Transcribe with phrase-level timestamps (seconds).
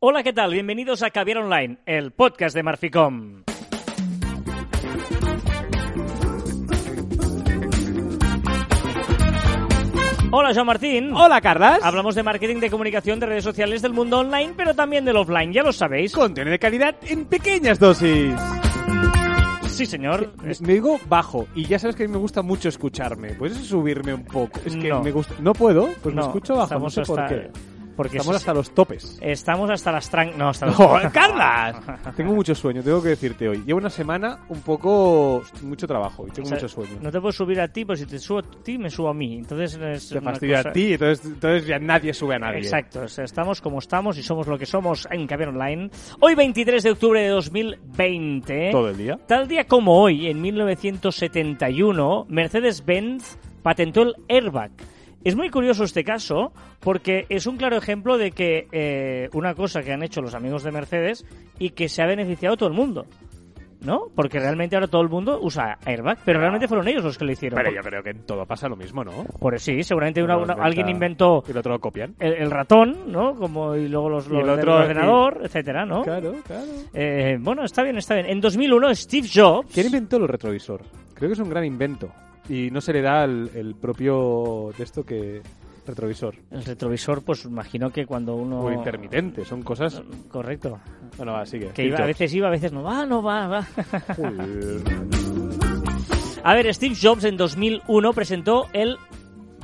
[0.00, 0.52] Hola, ¿qué tal?
[0.52, 3.42] Bienvenidos a Caviar Online, el podcast de Marficom.
[10.32, 11.12] Hola, Joan Martín.
[11.12, 11.80] Hola, Carlas.
[11.82, 15.52] Hablamos de marketing, de comunicación, de redes sociales, del mundo online, pero también del offline,
[15.52, 16.12] ya lo sabéis.
[16.12, 18.32] Contenido de calidad en pequeñas dosis.
[19.66, 20.32] Sí, señor.
[20.42, 23.30] Me, me digo bajo y ya sabes que a mí me gusta mucho escucharme.
[23.34, 24.60] ¿Puedes subirme un poco?
[24.64, 25.02] Es que No.
[25.02, 25.34] me gusta.
[25.40, 25.88] ¿No puedo?
[26.02, 27.50] Pues me escucho bajo, no sé por qué.
[28.00, 29.18] Porque Estamos hasta los topes.
[29.20, 30.38] Estamos hasta las tran...
[30.38, 30.74] No, hasta los...
[30.74, 31.76] ¡Joder, Carlas!
[32.16, 33.62] tengo mucho sueño, tengo que decirte hoy.
[33.66, 35.42] Llevo una semana un poco...
[35.62, 36.92] mucho trabajo y tengo O sea, mucho sueño.
[37.02, 39.12] No te puedo subir a ti, pues si te subo a ti, me subo a
[39.14, 39.36] mí.
[39.36, 42.60] Entonces es Te una fastidia cosa- a ti, entonces, entonces ya nadie sube a nadie.
[42.60, 45.90] Exacto, o sea, estamos como estamos y somos lo que somos en Caviar Online.
[46.20, 48.70] Hoy 23 de octubre de 2020.
[48.72, 49.18] Todo el día.
[49.26, 54.70] Tal día como hoy, en 1971, Mercedes-Benz patentó el airbag.
[55.24, 59.82] Es muy curioso este caso porque es un claro ejemplo de que eh, una cosa
[59.82, 61.26] que han hecho los amigos de Mercedes
[61.58, 63.04] y que se ha beneficiado todo el mundo.
[63.82, 64.08] ¿No?
[64.14, 67.32] Porque realmente ahora todo el mundo usa airbag, pero realmente fueron ellos los que lo
[67.32, 67.56] hicieron.
[67.56, 69.24] Pero yo creo que en todo pasa lo mismo, ¿no?
[69.38, 72.14] por sí, seguramente una- alguien inventó Y el otro lo copian.
[72.18, 73.34] el, el ratón, ¿no?
[73.36, 74.68] Como y luego los, Y los del
[75.42, 76.02] etcétera, ¿no?
[76.02, 76.66] Claro, claro.
[76.92, 78.26] Eh, bueno, está bien, está bien.
[78.26, 80.82] En 2001 Steve Jobs ¿Quién inventó el retrovisor?
[81.14, 82.12] Creo que es un gran invento.
[82.50, 85.40] Y no se le da el, el propio de esto que
[85.86, 86.34] retrovisor.
[86.50, 90.02] el retrovisor, pues imagino que cuando uno O intermitente, son cosas...
[90.28, 90.78] correcto,
[91.16, 91.68] Bueno, va, sigue.
[91.68, 93.68] que iba, a veces iba, a veces no va, no va, va.
[96.42, 98.96] A ver, Steve Jobs en 2001 presentó el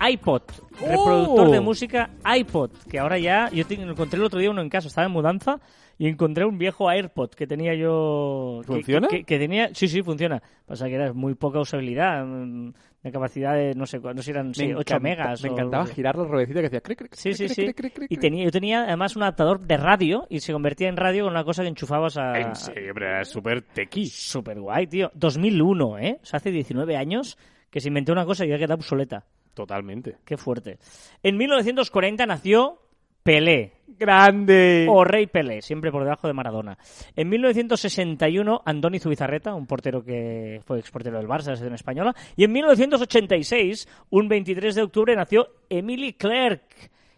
[0.07, 0.43] iPod,
[0.81, 0.87] ¡Oh!
[0.89, 4.69] reproductor de música iPod, que ahora ya yo te- encontré el otro día uno en
[4.69, 5.59] casa, estaba en mudanza
[5.99, 9.09] y encontré un viejo AirPod que tenía yo ¿Funciona?
[9.09, 10.43] Que, que tenía, sí, sí, funciona.
[10.67, 14.73] Pasa que era muy poca usabilidad, mm, de capacidad de no sé, cuántos eran, sí,
[14.75, 15.43] 8 encanta- megas.
[15.43, 16.81] Me o- encantaba girar la ruedecita que hacía...
[16.81, 17.91] cric, cric, Sí, sí, cric, sí.
[17.91, 21.25] cric, Y tenía, yo tenía además un adaptador de radio y se convertía en radio
[21.25, 22.39] con una cosa que enchufabas a...
[22.41, 24.07] En serio, era súper tequi.
[24.07, 25.11] Súper guay, tío.
[25.15, 26.19] 2001, ¿eh?
[26.23, 27.39] O sea, hace 19 años
[27.71, 29.25] que se inventó una cosa y ya queda obsoleta.
[29.55, 30.17] Totalmente.
[30.25, 30.79] Qué fuerte.
[31.23, 32.81] En 1940 nació
[33.27, 34.87] Pelé, ¡Grande!
[34.89, 36.79] o Rey Pelé, siempre por debajo de Maradona.
[37.15, 42.15] En 1961, Andoni Zubizarreta, un portero que fue exportero del Barça, de la selección española.
[42.37, 46.63] Y en 1986, un 23 de octubre, nació Emily Clerk.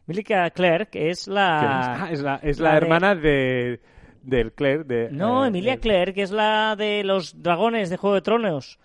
[0.07, 1.61] Emily Clerk es ¿Qué la...
[1.61, 2.01] es?
[2.01, 3.81] Ah, es la, es la la, de- hermana de...
[4.21, 5.09] Del Claire, de...
[5.11, 8.79] No, eh, Emilia eh, Clerk, que es la de los dragones de Juego de Tronos.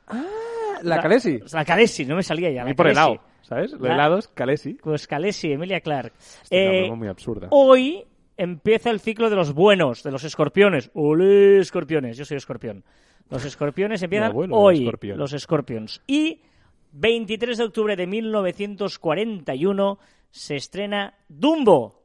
[0.84, 1.40] La Calesi.
[1.52, 2.62] La Calesi, no me salía ya.
[2.62, 3.72] A mí por helado, ¿sabes?
[3.72, 4.74] Los La- helados, Calesi.
[4.76, 6.14] Pues Calesi, Emilia Clark.
[6.18, 7.48] Es una Eh, broma muy absurda.
[7.52, 8.04] hoy
[8.38, 10.90] empieza el ciclo de los buenos, de los escorpiones.
[10.94, 12.18] ¡Olé, escorpiones!
[12.18, 12.84] Yo soy escorpión.
[13.30, 15.18] Los escorpiones empiezan abuelo hoy, escorpión.
[15.18, 16.02] los escorpions.
[16.08, 16.42] Y
[16.92, 20.00] 23 de octubre de 1941
[20.32, 22.03] se estrena Dumbo.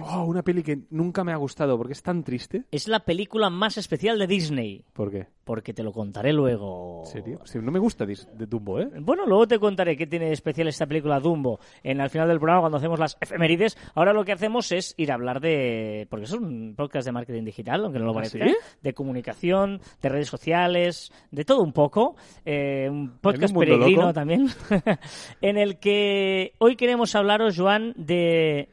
[0.00, 2.64] Oh, una peli que nunca me ha gustado porque es tan triste.
[2.70, 4.84] Es la película más especial de Disney.
[4.92, 5.26] ¿Por qué?
[5.44, 7.02] Porque te lo contaré luego.
[7.04, 7.40] ¿En serio?
[7.44, 8.88] Sí, no me gusta de Dumbo, ¿eh?
[9.00, 12.38] Bueno, luego te contaré qué tiene de especial esta película Dumbo en al final del
[12.38, 13.76] programa cuando hacemos las efemérides.
[13.94, 16.06] Ahora lo que hacemos es ir a hablar de...
[16.08, 18.46] Porque es un podcast de marketing digital, aunque no lo ¿Ah, parezca.
[18.46, 18.54] sí?
[18.82, 22.16] De comunicación, de redes sociales, de todo un poco.
[22.46, 24.12] Eh, un podcast peregrino loco.
[24.14, 24.48] también.
[25.42, 28.70] en el que hoy queremos hablaros, Joan, de...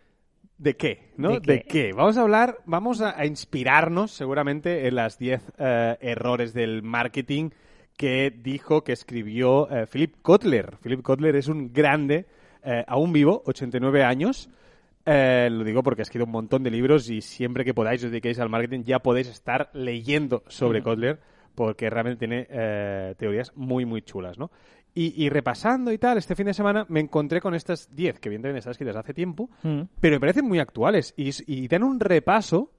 [0.61, 1.09] ¿De qué?
[1.17, 1.39] ¿No?
[1.39, 1.91] ¿De ¿De qué?
[1.91, 7.49] Vamos a hablar, vamos a, a inspirarnos seguramente en las 10 eh, errores del marketing
[7.97, 10.77] que dijo, que escribió eh, Philip Kotler.
[10.77, 12.27] Philip Kotler es un grande,
[12.63, 14.51] eh, aún vivo, 89 años.
[15.03, 18.11] Eh, lo digo porque ha escrito un montón de libros y siempre que podáis os
[18.11, 21.19] dediquéis al marketing ya podéis estar leyendo sobre Kotler
[21.55, 24.51] porque realmente tiene eh, teorías muy, muy chulas, ¿no?
[24.93, 28.27] Y, y repasando y tal, este fin de semana me encontré con estas 10 que
[28.27, 29.83] evidentemente están escritas hace tiempo, Mm.
[30.01, 32.71] pero me parecen muy actuales y, y dan un repaso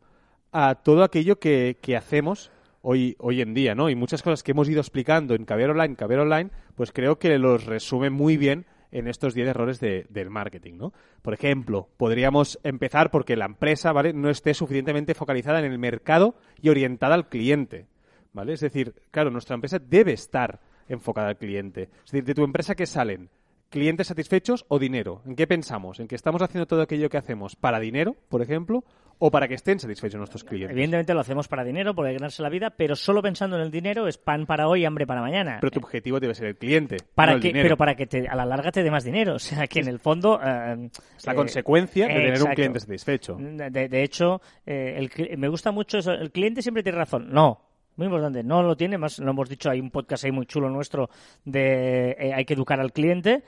[0.52, 2.50] a todo aquello que, que hacemos
[2.82, 3.88] hoy, hoy en día, ¿no?
[3.88, 7.38] Y muchas cosas que hemos ido explicando en Caviar Online, Caviar Online, pues creo que
[7.38, 10.92] los resume muy bien en estos 10 errores de- del marketing, ¿no?
[11.22, 14.12] Por ejemplo, podríamos empezar porque la empresa, ¿vale?
[14.12, 17.86] No esté suficientemente focalizada en el mercado y orientada al cliente,
[18.34, 18.52] ¿vale?
[18.52, 21.88] Es decir, claro, nuestra empresa debe estar enfocada al cliente.
[22.04, 23.28] Es decir, de tu empresa, ¿qué salen?
[23.70, 25.22] ¿Clientes satisfechos o dinero?
[25.26, 25.98] ¿En qué pensamos?
[25.98, 28.84] ¿En que estamos haciendo todo aquello que hacemos para dinero, por ejemplo,
[29.18, 30.72] o para que estén satisfechos nuestros clientes?
[30.72, 34.08] Evidentemente lo hacemos para dinero, por ganarse la vida, pero solo pensando en el dinero
[34.08, 35.56] es pan para hoy, hambre para mañana.
[35.58, 37.64] Pero tu objetivo debe ser el cliente, para no el que, dinero.
[37.64, 39.36] pero para que te, a la larga te dé más dinero.
[39.36, 40.38] O sea, que en el fondo...
[40.44, 43.38] eh, Es la eh, consecuencia de tener un cliente satisfecho.
[43.40, 46.12] De, de hecho, eh, el me gusta mucho eso.
[46.12, 47.30] El cliente siempre tiene razón.
[47.32, 47.71] No.
[47.96, 50.70] Muy importante, no lo tiene, más lo hemos dicho, hay un podcast ahí muy chulo
[50.70, 51.10] nuestro
[51.44, 53.42] de eh, hay que educar al cliente,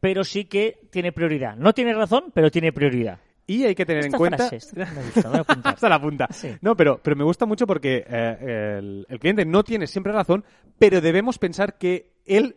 [0.00, 1.56] pero sí que tiene prioridad.
[1.56, 3.18] No tiene razón, pero tiene prioridad.
[3.46, 4.36] Y hay que tener Esta en cuenta...
[4.48, 5.74] frase, esta me gusta, me voy a apuntar.
[5.74, 6.28] Hasta la punta.
[6.30, 6.48] Sí.
[6.62, 10.44] No, pero, pero me gusta mucho porque eh, el, el cliente no tiene siempre razón,
[10.78, 12.56] pero debemos pensar que él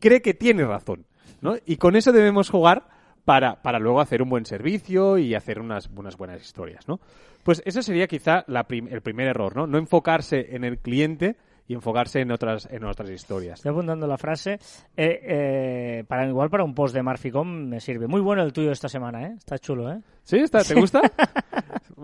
[0.00, 1.04] cree que tiene razón.
[1.40, 1.56] ¿no?
[1.64, 2.88] Y con eso debemos jugar
[3.26, 6.88] para, para luego hacer un buen servicio y hacer unas, unas buenas historias.
[6.88, 6.98] ¿no?
[7.42, 9.66] Pues ese sería quizá la prim- el primer error, ¿no?
[9.66, 11.36] No enfocarse en el cliente
[11.68, 13.58] y enfocarse en otras, en otras historias.
[13.58, 14.52] Estoy apuntando la frase.
[14.96, 18.06] Eh, eh, para igual para un post de Marficom me sirve.
[18.06, 19.34] Muy bueno el tuyo esta semana, ¿eh?
[19.36, 20.00] Está chulo, ¿eh?
[20.22, 20.36] ¿Sí?
[20.38, 21.02] ¿Está- ¿Te gusta?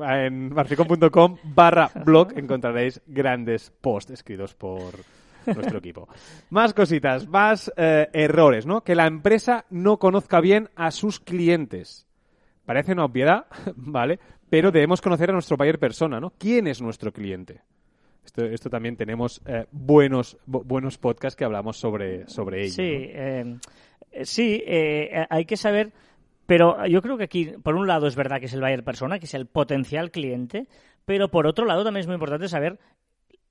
[0.00, 4.92] en marficom.com barra blog encontraréis grandes posts escritos por
[5.46, 6.08] nuestro equipo.
[6.50, 8.82] Más cositas, más eh, errores, ¿no?
[8.82, 12.06] Que la empresa no conozca bien a sus clientes.
[12.64, 13.46] Parece una obviedad,
[13.76, 14.18] ¿vale?
[14.48, 16.30] Pero debemos conocer a nuestro buyer persona, ¿no?
[16.38, 17.60] ¿Quién es nuestro cliente?
[18.24, 22.72] Esto, esto también tenemos eh, buenos, bu- buenos podcasts que hablamos sobre, sobre ello.
[22.72, 23.20] Sí, ¿no?
[23.20, 23.56] eh,
[24.12, 25.92] eh, sí, eh, hay que saber,
[26.46, 29.18] pero yo creo que aquí, por un lado, es verdad que es el buyer persona,
[29.18, 30.68] que es el potencial cliente,
[31.04, 32.78] pero por otro lado también es muy importante saber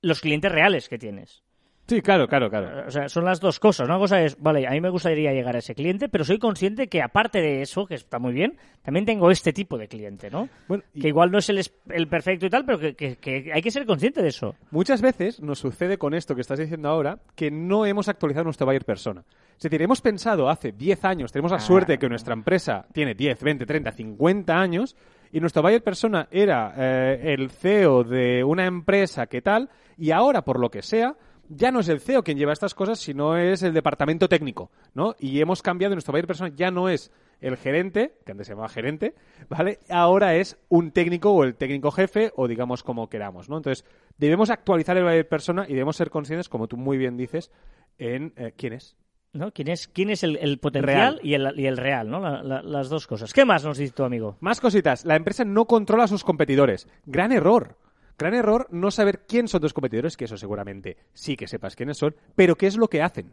[0.00, 1.42] los clientes reales que tienes.
[1.86, 2.86] Sí, claro, claro, claro.
[2.86, 3.86] O sea, son las dos cosas.
[3.88, 6.86] Una cosa es, vale, a mí me gustaría llegar a ese cliente, pero soy consciente
[6.88, 10.48] que aparte de eso, que está muy bien, también tengo este tipo de cliente, ¿no?
[10.68, 13.50] Bueno, y- Que igual no es el, el perfecto y tal, pero que, que- que
[13.52, 14.54] hay que ser consciente de eso.
[14.70, 18.64] Muchas veces nos sucede con esto que estás diciendo ahora que no hemos actualizado nuestro
[18.64, 19.24] buyer persona.
[19.56, 23.14] Es decir, hemos pensado hace 10 años, tenemos la suerte de que nuestra empresa tiene
[23.14, 24.96] 10, 20, 30, 50 años
[25.30, 29.68] y nuestro buyer persona era eh, el CEO de una empresa que tal
[29.98, 31.14] y ahora, por lo que sea,
[31.54, 35.14] ya no es el CEO quien lleva estas cosas, sino es el departamento técnico, ¿no?
[35.18, 37.10] Y hemos cambiado, nuestro buyer persona ya no es
[37.40, 39.14] el gerente, que antes se llamaba gerente,
[39.48, 39.80] ¿vale?
[39.88, 43.56] Ahora es un técnico o el técnico jefe o digamos como queramos, ¿no?
[43.56, 43.84] Entonces,
[44.18, 47.50] debemos actualizar el buyer persona y debemos ser conscientes, como tú muy bien dices,
[47.98, 48.96] en eh, quién es.
[49.34, 49.50] ¿no?
[49.50, 51.20] ¿Quién es, quién es el, el potencial Real.
[51.22, 52.20] Y, el, y el real, ¿no?
[52.20, 53.32] La- la- las dos cosas.
[53.32, 54.36] ¿Qué más nos dice tu amigo?
[54.40, 55.06] Más cositas.
[55.06, 56.86] La empresa no controla a sus competidores.
[57.06, 57.78] Gran error.
[58.22, 61.98] Gran error no saber quién son tus competidores, que eso seguramente sí que sepas quiénes
[61.98, 63.32] son, pero qué es lo que hacen.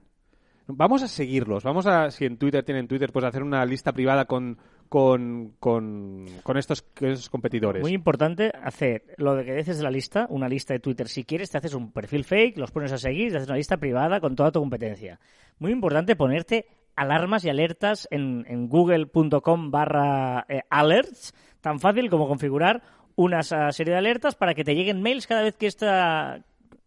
[0.66, 1.64] Vamos a seguirlos.
[1.64, 4.58] Vamos a, si en Twitter tienen Twitter, pues hacer una lista privada con,
[4.88, 6.82] con, con, estos,
[7.30, 7.84] competidores.
[7.84, 11.08] Muy importante hacer lo de que dices de la lista, una lista de Twitter.
[11.08, 13.78] Si quieres, te haces un perfil fake, los pones a seguir, te haces una lista
[13.78, 15.20] privada con toda tu competencia.
[15.60, 16.66] Muy importante ponerte
[16.96, 22.82] alarmas y alertas en, en google.com barra eh, alerts, tan fácil como configurar
[23.20, 26.42] una serie de alertas para que te lleguen mails cada vez que esta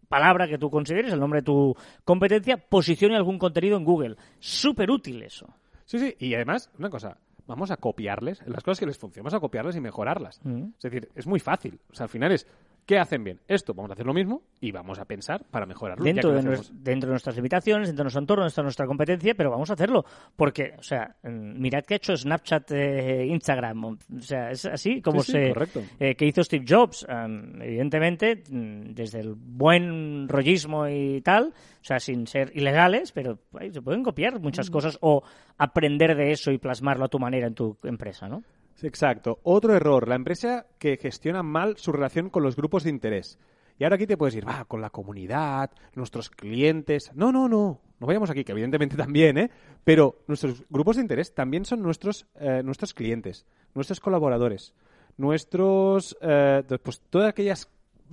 [0.08, 4.16] palabra que tú consideres, el nombre de tu competencia, posicione algún contenido en Google.
[4.38, 5.46] Súper útil eso.
[5.84, 6.16] Sí, sí.
[6.18, 7.18] Y además, una cosa.
[7.46, 10.40] Vamos a copiarles, las cosas que les funcionan, vamos a copiarles y mejorarlas.
[10.44, 10.68] Mm.
[10.76, 11.78] Es decir, es muy fácil.
[11.90, 12.46] O sea, al final es,
[12.86, 13.40] ¿qué hacen bien?
[13.48, 16.04] Esto, vamos a hacer lo mismo y vamos a pensar para mejorarlo.
[16.04, 16.42] dentro de,
[16.72, 19.74] dentro de nuestras limitaciones, dentro de nuestro entorno, dentro de nuestra competencia, pero vamos a
[19.74, 20.04] hacerlo.
[20.36, 23.84] Porque, o sea, mm, mirad que ha hecho Snapchat, eh, Instagram.
[23.84, 25.48] O sea, es así como Sí, sí, se.
[25.52, 25.82] correcto.
[25.98, 27.06] eh, que hizo Steve Jobs.
[27.08, 33.38] Um, evidentemente, mm, desde el buen rollismo y tal, o sea, sin ser ilegales, pero
[33.58, 34.72] ay, se pueden copiar muchas Mm.
[34.72, 35.22] cosas o
[35.58, 38.42] aprender de eso y plasmarlo a tu manera en tu empresa, ¿no?
[38.82, 39.40] Exacto.
[39.42, 43.38] Otro error, la empresa que gestiona mal su relación con los grupos de interés.
[43.78, 47.10] Y ahora aquí te puedes ir, va, con la comunidad, nuestros clientes.
[47.14, 47.80] No, no, no.
[47.98, 49.50] No vayamos aquí, que evidentemente también, ¿eh?
[49.84, 54.74] Pero nuestros grupos de interés también son nuestros, eh, nuestros clientes, nuestros colaboradores,
[55.16, 57.68] nuestros, eh, pues todas aquellas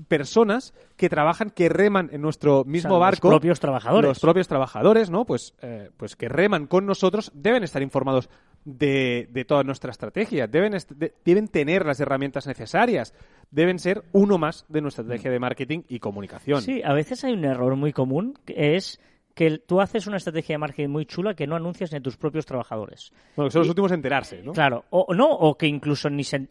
[0.08, 3.28] personas que trabajan, que reman en nuestro mismo O sea, barco.
[3.30, 4.08] Los propios trabajadores.
[4.08, 5.26] Los propios trabajadores, ¿no?
[5.26, 8.30] Pues, eh, pues que reman con nosotros deben estar informados
[8.66, 13.14] de, de toda nuestra estrategia, deben, est- de- deben tener las herramientas necesarias,
[13.52, 16.62] deben ser uno más de nuestra estrategia de marketing y comunicación.
[16.62, 19.00] Sí, a veces hay un error muy común que es
[19.36, 22.18] que tú haces una estrategia de marketing muy chula que no anuncias ni a tus
[22.18, 23.14] propios trabajadores.
[23.38, 24.52] Bueno, que son los últimos a enterarse, ¿no?
[24.52, 26.46] Claro, o no, o que incluso ni, se-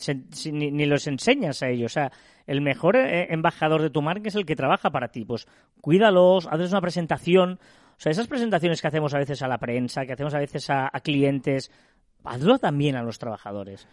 [0.51, 1.93] ni, ni los enseñas a ellos.
[1.93, 2.11] O sea,
[2.47, 5.27] el mejor eh, embajador de tu marca es el que trabaja para ti.
[5.27, 5.47] Pues
[5.83, 7.59] cuídalos, hazles una presentación.
[7.63, 10.71] O sea, esas presentaciones que hacemos a veces a la prensa, que hacemos a veces
[10.71, 11.71] a, a clientes,
[12.29, 13.87] hazlo también a los trabajadores.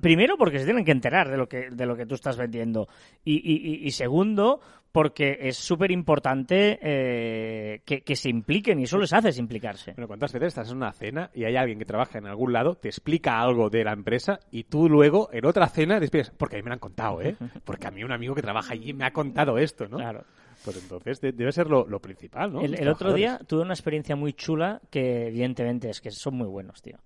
[0.00, 2.88] Primero, porque se tienen que enterar de lo que, de lo que tú estás vendiendo.
[3.24, 4.60] Y, y- y- segundo,
[4.92, 9.92] porque es súper importante eh, que, que se impliquen y eso les hace implicarse.
[9.92, 12.74] Bueno, ¿cuántas veces estás en una cena y hay alguien que trabaja en algún lado,
[12.76, 16.58] te explica algo de la empresa y tú luego en otra cena expliques, porque a
[16.58, 17.36] mí me lo han contado, ¿eh?
[17.64, 19.98] Porque a mí un amigo que trabaja allí me ha contado esto, ¿no?
[19.98, 20.24] Claro.
[20.64, 22.60] Pues entonces de- debe ser lo, lo principal, ¿no?
[22.62, 26.80] El, otro día tuve una experiencia muy chula que evidentemente es que son muy buenos,
[26.82, 26.96] tío.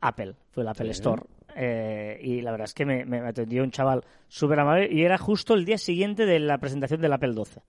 [0.00, 0.90] Apple, fue el Apple Sí.
[0.92, 1.22] Store.
[1.56, 5.18] eh, y la verdad es que me, me atendió un chaval súper amable y era
[5.18, 7.60] justo el día siguiente de la presentación del Apple 12,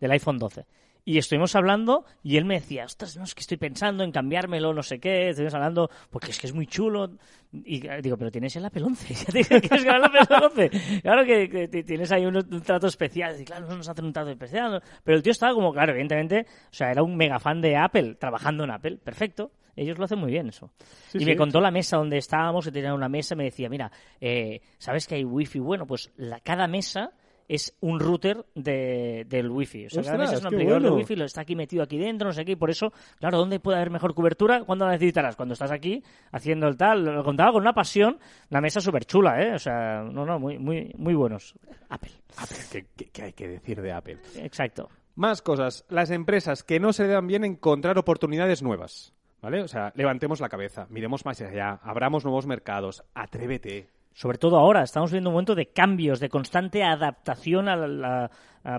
[0.00, 0.64] del iPhone 12.
[1.04, 4.72] Y estuvimos hablando y él me decía, ostras, no, es que estoy pensando en cambiármelo,
[4.72, 7.10] no sé qué, estuvimos hablando, porque es que es muy chulo.
[7.52, 11.00] Y eh, digo, pero tienes el Apple 11, ya quieres ganar el Apple 11.
[11.02, 14.12] Claro que, que tienes ahí un, un trato especial, y claro, no nos hacen un
[14.12, 14.72] trato especial.
[14.72, 14.80] ¿no?
[15.02, 18.14] Pero el tío estaba como, claro, evidentemente, o sea, era un mega fan de Apple,
[18.14, 19.50] trabajando en Apple, perfecto.
[19.74, 20.70] Ellos lo hacen muy bien eso.
[21.08, 21.26] Sí, y sí.
[21.26, 23.90] me contó la mesa donde estábamos, que tenía una mesa, me decía, mira,
[24.20, 25.58] eh, ¿sabes que hay wifi?
[25.60, 27.12] Bueno, pues la, cada mesa
[27.54, 29.86] es un router de, del wifi.
[29.86, 30.96] O sea, cada Ostras, mesa es un amplificador bueno.
[30.96, 33.38] de wifi, lo está aquí metido aquí dentro, no sé qué, y por eso, claro,
[33.38, 34.64] ¿dónde puede haber mejor cobertura?
[34.64, 35.36] ¿Cuándo la necesitarás?
[35.36, 37.04] Cuando estás aquí haciendo el tal.
[37.04, 38.18] Lo contaba con una pasión,
[38.50, 39.54] la mesa súper chula, ¿eh?
[39.54, 41.54] O sea, no, no, muy, muy, muy buenos.
[41.88, 42.12] Apple.
[42.38, 44.18] Apple, ¿qué, qué- qué hay que decir de Apple?
[44.36, 44.88] Exacto.
[45.14, 45.84] Más cosas.
[45.90, 49.12] Las empresas que no se le dan bien encontrar oportunidades nuevas.
[49.42, 49.60] ¿Vale?
[49.60, 53.88] O sea, levantemos la cabeza, miremos más allá, abramos nuevos mercados, atrévete.
[54.14, 58.30] Sobre todo ahora, estamos viviendo un momento de cambios, de constante adaptación a la,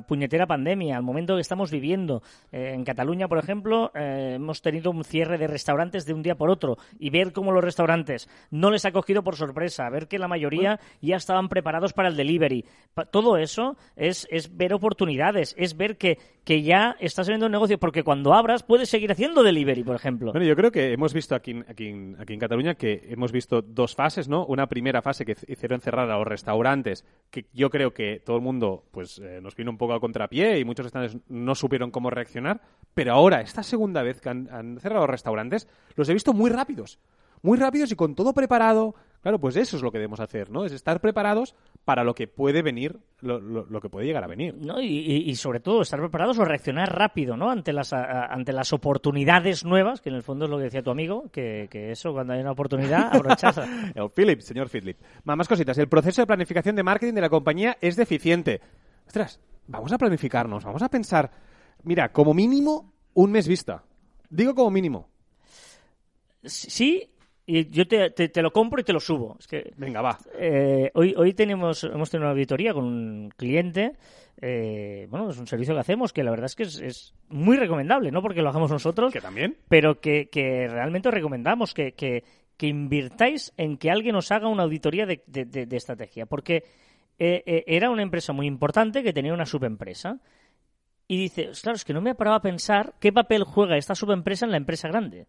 [0.07, 2.21] puñetera pandemia, al momento que estamos viviendo.
[2.51, 6.35] Eh, en Cataluña, por ejemplo, eh, hemos tenido un cierre de restaurantes de un día
[6.35, 10.19] por otro y ver cómo los restaurantes no les ha cogido por sorpresa, ver que
[10.19, 12.65] la mayoría ya estaban preparados para el delivery.
[12.93, 17.51] Pa- todo eso es, es ver oportunidades, es ver que, que ya estás haciendo un
[17.51, 20.31] negocio, porque cuando abras puedes seguir haciendo delivery, por ejemplo.
[20.31, 23.95] Bueno, yo creo que hemos visto aquí, aquí, aquí en Cataluña que hemos visto dos
[23.95, 24.45] fases, ¿no?
[24.45, 28.43] Una primera fase que hicieron cerrar a los restaurantes, que yo creo que todo el
[28.43, 32.09] mundo pues eh, nos vino un poco a contrapié y muchos restaurantes no supieron cómo
[32.09, 32.61] reaccionar,
[32.93, 36.49] pero ahora, esta segunda vez que han, han cerrado los restaurantes, los he visto muy
[36.49, 36.99] rápidos,
[37.41, 38.95] muy rápidos y con todo preparado.
[39.21, 40.65] Claro, pues eso es lo que debemos hacer, ¿no?
[40.65, 44.27] Es estar preparados para lo que puede venir, lo, lo- lo que puede llegar a
[44.27, 44.53] venir.
[44.59, 44.81] ¿no?
[44.81, 47.49] Y, y- y sobre todo estar preparados o reaccionar rápido ¿no?
[47.49, 50.83] ante, las, a- ante las oportunidades nuevas, que en el fondo es lo que decía
[50.83, 53.91] tu amigo, que, que eso cuando hay una oportunidad, aprovecharla.
[53.95, 54.97] El Philip, señor Philip.
[55.23, 55.77] Más cositas.
[55.77, 58.59] El proceso de planificación de marketing de la compañía es deficiente.
[59.07, 61.31] Ostras, vamos a planificarnos, vamos a pensar.
[61.83, 63.83] Mira, como mínimo, un mes vista.
[64.29, 65.09] Digo como mínimo.
[66.43, 67.09] Sí,
[67.45, 69.37] y yo te, te- te lo compro y te lo subo.
[69.39, 70.17] Es que Venga, va.
[70.37, 73.93] eh, hoy, hoy tenemos, hemos tenido una auditoría con un cliente.
[74.41, 77.55] eh, bueno, es un servicio que hacemos que la verdad es que es, es muy
[77.57, 79.57] recomendable, no porque lo hagamos nosotros, Que también.
[79.69, 82.23] pero que, que realmente os recomendamos que, que,
[82.57, 86.25] que invirtáis en que alguien os haga una auditoría de, de- de- de estrategia.
[86.25, 86.63] Porque
[87.23, 90.19] eh, eh, era una empresa muy importante que tenía una subempresa.
[91.07, 93.93] Y dice, claro, es que no me ha parado a pensar qué papel juega esta
[93.95, 95.27] subempresa en la empresa grande.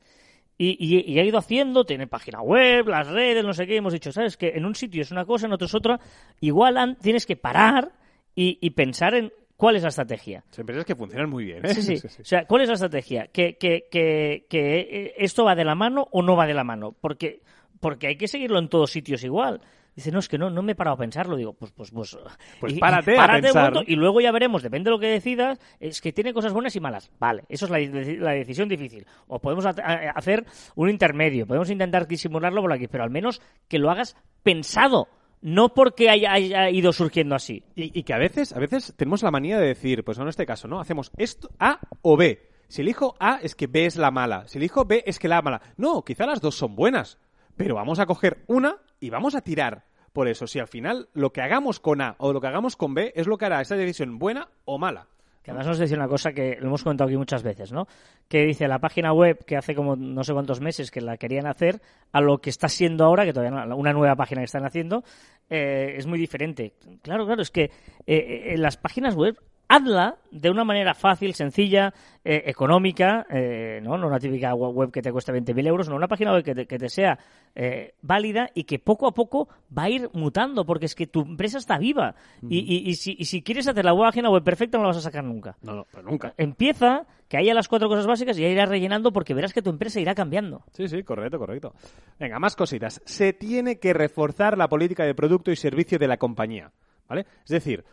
[0.56, 3.76] Y, y- y ha ido haciendo, tiene página web, las redes, no sé qué.
[3.76, 4.36] Hemos dicho, ¿sabes?
[4.36, 5.98] Que en un sitio es una cosa, en otro es otra.
[6.40, 7.90] Igual tienes que parar
[8.36, 10.44] y, y pensar en cuál es la estrategia.
[10.50, 11.68] Son empresas que funcionan muy bien, ¿eh?
[11.74, 12.06] Sí, sí.
[12.20, 13.26] O sea, ¿cuál es la estrategia?
[13.28, 16.62] ¿Que, que, que, que eh, esto va de la mano o no va de la
[16.64, 16.92] mano?
[17.00, 17.40] Porque,
[17.80, 19.60] porque hay que seguirlo en todos sitios igual.
[19.94, 21.36] Dice, no, es que no, no me he parado a pensarlo.
[21.36, 22.16] Digo, pues, pues, pues.
[22.60, 23.84] Pues y- y párate a párate un pensar.
[23.86, 26.80] y luego ya veremos, depende de lo que decidas, es que tiene cosas buenas y
[26.80, 27.10] malas.
[27.20, 27.78] Vale, eso es la,
[28.24, 29.06] la decisión difícil.
[29.28, 33.40] O podemos ha- a- hacer un intermedio, podemos intentar disimularlo por aquí, pero al menos
[33.68, 35.08] que lo hagas pensado,
[35.40, 37.62] no porque haya, haya ido surgiendo así.
[37.74, 40.46] Y, y que a veces, a veces tenemos la manía de decir, pues en este
[40.46, 40.80] caso, ¿no?
[40.80, 42.50] Hacemos esto A o B.
[42.68, 44.48] Si elijo A es que B es la mala.
[44.48, 45.60] Si elijo B es que la mala.
[45.76, 47.18] No, quizá las dos son buenas.
[47.56, 50.46] Pero vamos a coger una y vamos a tirar por eso.
[50.46, 53.26] Si al final lo que hagamos con A o lo que hagamos con B es
[53.26, 55.08] lo que hará esa decisión buena o mala.
[55.42, 57.86] Que además nos decía una cosa que lo hemos comentado aquí muchas veces, ¿no?
[58.28, 61.46] Que dice la página web que hace como no sé cuántos meses que la querían
[61.46, 61.82] hacer
[62.12, 65.04] a lo que está siendo ahora, que todavía no, una nueva página que están haciendo,
[65.50, 66.72] eh, es muy diferente.
[67.02, 67.70] Claro, claro, es que eh,
[68.06, 71.92] eh, en las páginas web hazla de una manera fácil, sencilla,
[72.24, 73.96] eh, económica, eh, ¿no?
[73.98, 76.66] no una típica web que te cueste 20.000 euros, no una página web que te,
[76.66, 77.18] que te sea
[77.54, 81.20] eh, válida y que poco a poco va a ir mutando, porque es que tu
[81.22, 82.14] empresa está viva.
[82.42, 84.98] y, y- y si, y si quieres hacer la página web perfecta, no la vas
[84.98, 85.56] a sacar nunca.
[85.62, 86.34] No, no, pero nunca.
[86.36, 89.70] Empieza, que haya las cuatro cosas básicas y ya irás rellenando porque verás que tu
[89.70, 90.62] empresa irá cambiando.
[90.72, 91.74] Sí, sí, correcto, correcto.
[92.18, 93.00] Venga, más cositas.
[93.04, 96.70] Se tiene que reforzar la política de producto y servicio de la compañía,
[97.08, 97.26] ¿vale?
[97.44, 97.84] Es decir,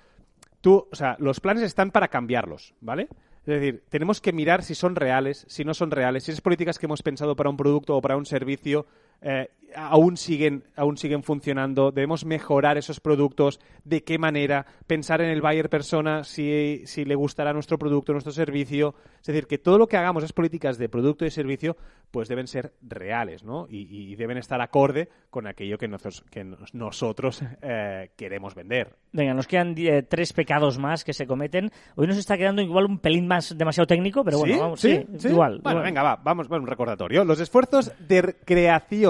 [0.61, 3.07] tú, o sea, los planes están para cambiarlos, ¿vale?
[3.41, 6.77] Es decir, tenemos que mirar si son reales, si no son reales, si esas políticas
[6.77, 8.85] que hemos pensado para un producto o para un servicio
[9.21, 11.91] eh, aún siguen, aún siguen funcionando.
[11.91, 17.15] Debemos mejorar esos productos, de qué manera, pensar en el buyer persona, si, si le
[17.15, 18.95] gustará nuestro producto, nuestro servicio.
[19.21, 21.77] Es decir, que todo lo que hagamos, esas políticas de producto y servicio,
[22.09, 23.67] pues deben ser reales, ¿no?
[23.69, 28.97] Y, y deben estar acorde con aquello que, nosotros, que nos- nosotros eh, queremos vender.
[29.13, 31.71] Venga, nos quedan eh, tres pecados más que se cometen.
[31.95, 34.59] Hoy nos está quedando igual un pelín más demasiado técnico, pero bueno, ¿Sí?
[34.59, 34.97] vamos, ¿Sí?
[34.97, 35.27] sí, ¿Sí?
[35.29, 35.59] igual.
[35.63, 35.83] Bueno, igual.
[35.85, 37.23] venga, va, vamos, bueno, un recordatorio.
[37.23, 38.35] Los esfuerzos de re-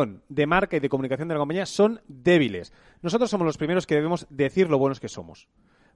[0.06, 2.74] de marca y de comunicación de la compañía son débiles.
[3.02, 5.48] Nosotros somos los primeros que debemos decir lo buenos que somos.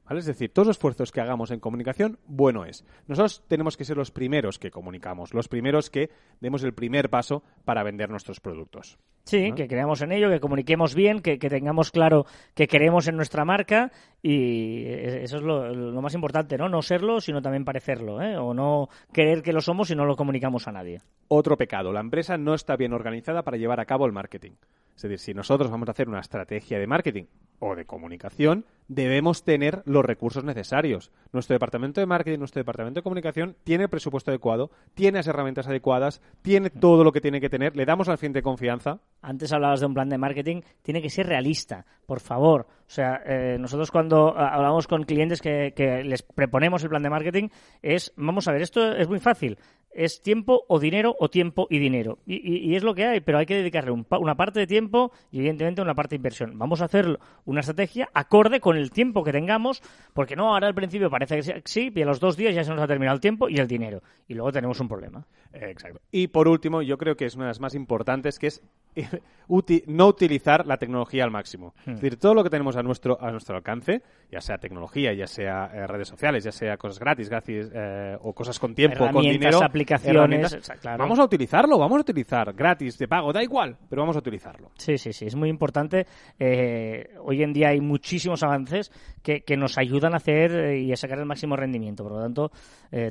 [0.07, 0.19] ¿Vale?
[0.19, 2.85] Es decir, todos los esfuerzos que hagamos en comunicación, bueno es.
[3.07, 6.09] Nosotros tenemos que ser los primeros que comunicamos, los primeros que
[6.41, 8.99] demos el primer paso para vender nuestros productos.
[9.23, 13.43] Sí, que creamos en ello, que comuniquemos bien, que, tengamos claro que queremos en nuestra
[13.43, 16.69] marca y e, eso es lo, más importante, ¿no?
[16.69, 18.37] No serlo, sino también parecerlo, ¿eh?
[18.37, 21.01] O no creer que lo somos y no lo comunicamos a nadie.
[21.27, 24.51] Otro pecado, la empresa no está bien organizada para llevar a cabo el marketing.
[24.95, 27.25] Es decir, si nosotros vamos a hacer una estrategia de marketing
[27.59, 31.11] o de comunicación, debemos tener los recursos necesarios.
[31.31, 35.67] Nuestro departamento de marketing, nuestro departamento de comunicación tiene el presupuesto adecuado, tiene las herramientas
[35.67, 38.99] adecuadas, tiene todo lo que tiene que tener, le damos al cliente confianza.
[39.21, 42.67] Antes hablabas de un plan de marketing, tiene que ser realista, por favor.
[42.87, 45.73] O sea, eh, nosotros cuando ah, hablamos con clientes que,
[46.05, 47.49] les proponemos el plan de marketing
[47.81, 49.57] es, vamos a ver, esto es muy fácil
[49.95, 52.19] es tiempo o dinero o tiempo y dinero.
[52.25, 55.81] Y, es lo que hay, pero hay que dedicarle una parte de tiempo y evidentemente
[55.81, 56.59] una parte de inversión.
[56.59, 59.81] Vamos a hacer una estrategia acorde con el tiempo que tengamos,
[60.13, 62.71] porque no, ahora al principio parece que sí, y a los dos días ya se
[62.71, 64.01] nos ha terminado el tiempo y el dinero.
[64.27, 65.25] Y luego tenemos un problema.
[65.55, 66.01] Exacto.
[66.11, 68.61] Y por último, yo creo que es una de las más importantes, que es
[69.87, 71.73] no utilizar la tecnología al máximo.
[71.85, 71.91] Hmm.
[71.91, 75.27] Es decir, todo lo que tenemos a nuestro, a nuestro alcance, ya sea tecnología, ya
[75.27, 79.21] sea eh, redes sociales, ya sea cosas gratis, gratis eh, o cosas con tiempo, con
[79.21, 84.15] dinero, aplicaciones, vamos a utilizarlo, vamos a utilizar gratis, de pago, da igual, pero vamos
[84.15, 84.71] a utilizarlo.
[84.77, 86.05] Sí, sí, sí, es muy importante.
[86.39, 90.95] Eh, hoy en día hay muchísimos avances que, que nos ayudan a hacer y a
[90.95, 92.51] sacar el máximo rendimiento, por lo tanto,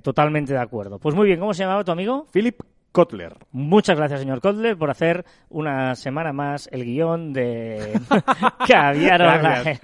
[0.02, 0.98] totalmente de acuerdo.
[0.98, 2.26] Pues muy bien, ¿cómo se llamaba tu amigo?
[2.34, 2.60] Philip
[2.90, 3.36] Kotler.
[3.52, 8.00] Muchas gracias, señor Kotler, por hacer una semana más el guion de
[8.68, 9.78] Caviar Online.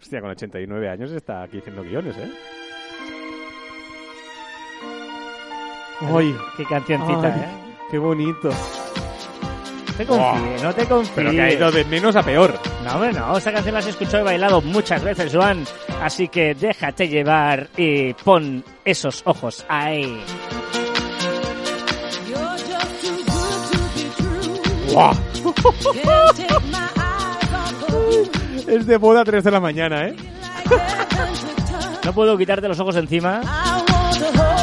[0.00, 2.30] Hostia, con 89 años está aquí haciendo guiones, ¿eh?
[6.00, 6.34] ¡Ay!
[6.56, 7.48] ¡Qué cancioncita, eh!
[7.90, 8.48] ¡Qué bonito!
[9.98, 11.12] te confíes, no te confíes.
[11.16, 12.54] Pero que ha ido de menos a peor.
[12.82, 13.36] No, hombre, no.
[13.36, 15.64] Esta canción la has escuchado y bailado muchas veces, Joan.
[16.00, 20.24] Así que déjate llevar y pon esos ojos ahí.
[28.66, 30.16] es de boda a 3 de la mañana, ¿eh?
[32.04, 33.40] No puedo quitarte los ojos encima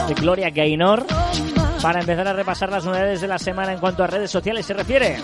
[0.08, 1.06] de Gloria Gaynor
[1.82, 4.74] para empezar a repasar las novedades de la semana en cuanto a redes sociales se
[4.74, 5.20] refiere.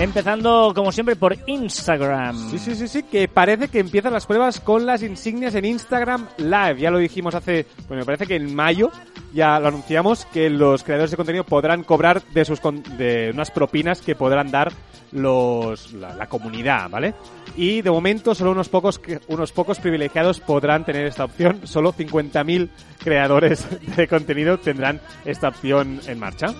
[0.00, 2.50] Empezando, como siempre, por Instagram.
[2.50, 6.26] Sí, sí, sí, sí, que parece que empiezan las pruebas con las insignias en Instagram
[6.38, 6.80] Live.
[6.80, 8.90] Ya lo dijimos hace, bueno, me parece que en mayo
[9.34, 12.60] ya lo anunciamos que los creadores de contenido podrán cobrar de sus
[12.96, 14.72] de unas propinas que podrán dar
[15.12, 17.12] los la, comunidad, ¿vale?
[17.54, 21.60] Y de momento solo unos pocos unos pocos privilegiados podrán tener esta opción.
[21.64, 22.70] Solo 50.000
[23.04, 26.54] creadores de contenido tendrán esta opción en marcha.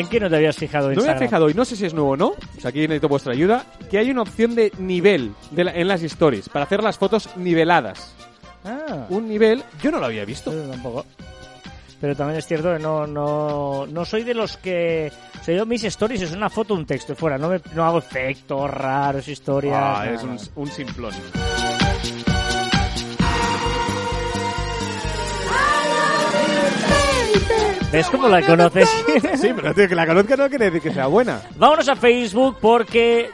[0.00, 0.90] ¿En qué no te habías fijado?
[0.90, 2.32] No me había fijado y no sé si es nuevo o no.
[2.64, 3.66] aquí necesito vuestra ayuda.
[3.90, 8.14] Que hay una opción de nivel en las stories para hacer las fotos niveladas.
[8.64, 9.06] Ah.
[9.10, 10.50] Un nivel, yo no lo había visto.
[10.52, 11.04] tampoco.
[12.00, 15.12] Pero también es cierto que no, no, no soy de los que.
[15.38, 17.36] O sea, yo mis stories es una foto, un texto fuera.
[17.36, 19.76] No, me, no hago efectos raros, historias.
[19.78, 21.12] Ah, es un, un simplón.
[27.92, 28.88] ¿Ves cómo la conoces?
[29.40, 31.42] sí, pero que la conozca no quiere decir que sea buena.
[31.56, 33.30] Vámonos a Facebook porque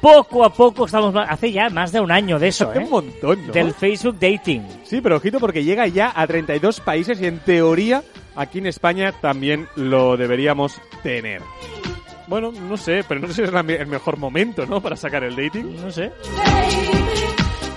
[0.00, 1.14] poco a poco estamos...
[1.16, 2.80] Hace ya más de un año de eso, ¿eh?
[2.80, 3.52] Un montón, ¿no?
[3.52, 4.66] Del Facebook Dating.
[4.82, 8.02] Sí, pero ojito porque llega ya a 32 países y en teoría
[8.34, 11.40] aquí en España también lo deberíamos tener.
[12.26, 14.80] Bueno, no sé, pero no sé si es el mejor momento, ¿no?
[14.80, 15.76] Para sacar el dating.
[15.80, 16.10] No sé.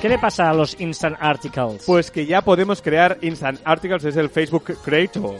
[0.01, 1.83] ¿Qué le pasa a los Instant Articles?
[1.85, 5.35] Pues que ya podemos crear Instant Articles desde el Facebook Creator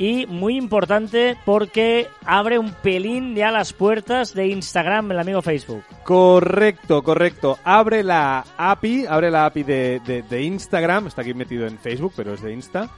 [0.00, 5.84] y muy importante porque abre un pelín ya las puertas de Instagram, el amigo Facebook.
[6.04, 7.58] Correcto, correcto.
[7.64, 12.32] Abre la API, abre la API de, de, Instagram, está aquí metido en Facebook, pero
[12.32, 12.88] es de Insta.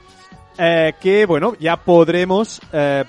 [0.59, 3.05] Eh, que bueno, ya podremos, eh,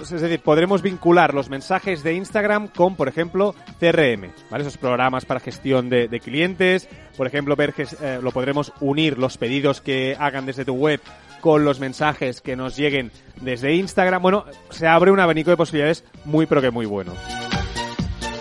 [0.00, 4.62] es decir, podremos vincular los mensajes de Instagram con, por ejemplo, CRM, ¿vale?
[4.62, 9.36] Esos programas para gestión de, clientes, por ejemplo, ver que eh, lo podremos unir los
[9.36, 11.00] pedidos que hagan desde tu web
[11.40, 14.22] con los mensajes que nos lleguen desde Instagram.
[14.22, 17.12] Bueno, se abre un abanico de posibilidades muy pero que muy bueno.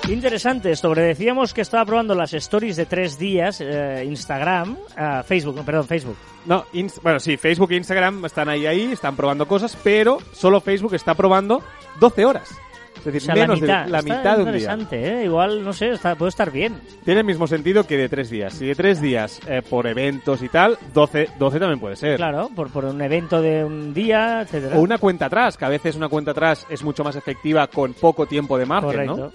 [0.10, 5.66] Interesante, sobre decíamos que estaba probando las stories de tres días, eh, Instagram, uh, Facebook,
[5.66, 6.16] perdón, Facebook.
[6.46, 6.66] No,
[7.02, 11.16] bueno, sí, Facebook e Instagram están ahí, ahí, están probando cosas, pero solo Facebook está
[11.16, 11.64] probando
[12.00, 12.56] 12 horas.
[12.98, 14.78] Es decir, menos la mitad, de la mitad de un día.
[14.92, 15.26] ¿eh?
[15.26, 16.82] Igual, no sé, puede estar bien.
[17.04, 18.54] Tiene el mismo sentido que de tres días.
[18.54, 22.18] Si de tres días eh, por eventos y tal, 12, 12 también puede ser.
[22.18, 24.78] Claro, por, por un evento de un día, etcétera.
[24.78, 27.94] O una cuenta atrás, que a veces una cuenta atrás es mucho más efectiva con
[27.94, 29.32] poco tiempo de margen, Correcto.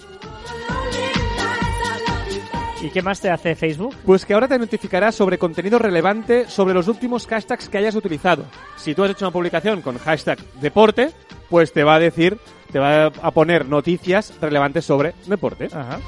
[2.83, 3.95] ¿Y qué más te hace Facebook?
[4.07, 8.45] Pues que ahora te notificará sobre contenido relevante sobre los últimos hashtags que hayas utilizado.
[8.77, 11.11] Si tú has hecho una publicación con hashtag deporte,
[11.51, 12.39] pues te va a decir,
[12.73, 15.69] te va a poner noticias relevantes sobre deporte.
[15.73, 16.01] Ajá.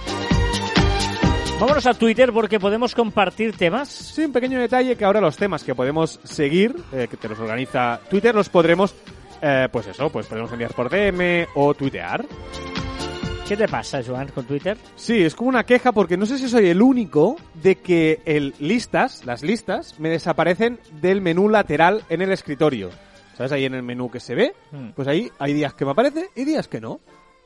[1.61, 3.89] Vámonos a Twitter porque podemos compartir temas.
[3.89, 7.39] Sí, un pequeño detalle que ahora los temas que podemos seguir, eh, que te los
[7.39, 8.95] organiza Twitter, los podremos,
[9.43, 12.25] eh, pues eso, pues podemos enviar por DM o tuitear.
[13.49, 14.79] ¿Qué te pasa, Joan, con Twitter?
[14.97, 18.55] Sí, es como una queja porque no sé si soy el único de que el
[18.61, 22.91] listas, las listas, me desaparecen del menú lateral en el escritorio.
[23.37, 23.53] ¿Sabes?
[23.53, 24.91] Ahí en el menú que se ve, Hmm.
[24.95, 27.01] pues ahí hay días que me aparece y días que no.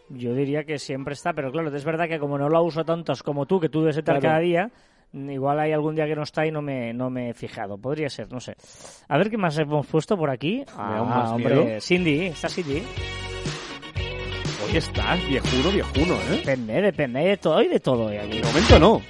[0.08, 3.22] Yo diría que siempre está, pero claro, es verdad que como no lo uso tantos
[3.24, 4.34] como tú, que tú debes estar Claro.
[4.34, 4.70] cada día,
[5.12, 7.78] mm, igual hay algún día que no está y no me, no me he fijado.
[7.78, 8.54] Podría ser, no sé.
[9.08, 10.62] A ver qué más hemos puesto por aquí.
[10.76, 11.80] Da un más hombre, miedo.
[11.80, 12.82] Cindy, está Cindy.
[14.68, 16.36] Hoy estás viejuno, viejuno, ¿eh?
[16.38, 18.38] Depende, depende, de todo, hay de todo hoy aquí.
[18.38, 19.02] De momento no.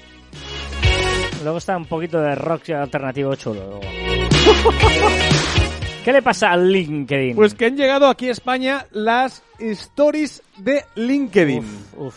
[1.42, 3.80] Luego está un poquito de rock alternativo chulo.
[6.04, 7.34] ¿Qué le pasa al LinkedIn?
[7.34, 11.58] Pues que han llegado aquí a España las stories de LinkedIn.
[11.58, 12.14] Uf, uf.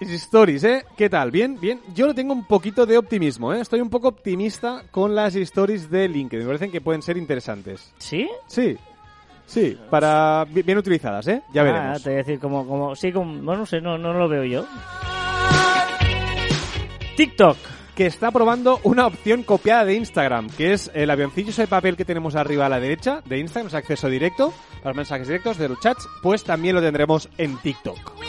[0.00, 0.84] Stories, ¿eh?
[0.96, 1.30] ¿Qué tal?
[1.30, 1.58] ¿Bien?
[1.58, 1.80] Bien.
[1.94, 3.60] Yo le tengo un poquito de optimismo, ¿eh?
[3.60, 6.44] Estoy un poco optimista con las stories de LinkedIn.
[6.44, 7.92] Me parecen que pueden ser interesantes.
[7.98, 8.28] ¿Sí?
[8.46, 8.76] Sí.
[9.46, 11.40] Sí, para bi- bien utilizadas, ¿eh?
[11.52, 12.02] Ya Ah, veremos.
[12.02, 14.44] te voy a decir, como, como, sí, como, bueno, no sé, no, no lo veo
[14.44, 14.66] yo.
[17.16, 17.56] TikTok.
[17.94, 22.04] Que está probando una opción copiada de Instagram, que es el avioncillo de papel que
[22.04, 25.80] tenemos arriba a la derecha de Instagram, es acceso directo para mensajes directos de los
[25.80, 28.25] chats, pues también lo tendremos en TikTok.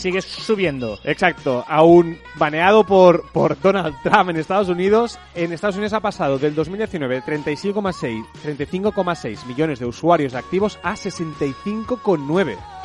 [0.00, 0.98] Sigue subiendo.
[1.04, 6.38] Exacto, aún baneado por, por Donald Trump en Estados Unidos, en Estados Unidos ha pasado
[6.38, 12.79] del 2019 de 35,6 35,6 millones de usuarios activos a 65,9.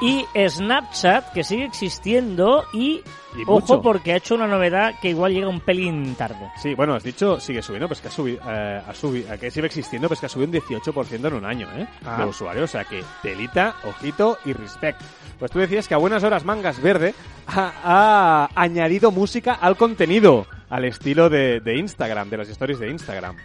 [0.00, 3.02] Y Snapchat, que sigue existiendo y,
[3.34, 6.50] Y ojo, porque ha hecho una novedad que igual llega un pelín tarde.
[6.60, 9.66] Sí, bueno, has dicho sigue subiendo, pues que ha subido, eh, ha subido, que sigue
[9.66, 11.86] existiendo, pues que ha subido un 18% en un año, ¿eh?
[12.04, 12.18] Ah.
[12.18, 15.00] De usuarios, o sea que telita, ojito y respect.
[15.38, 17.14] Pues tú decías que a buenas horas Mangas Verde
[17.46, 22.90] ha, ha añadido música al contenido, al estilo de, de Instagram, de las stories de
[22.90, 23.36] Instagram.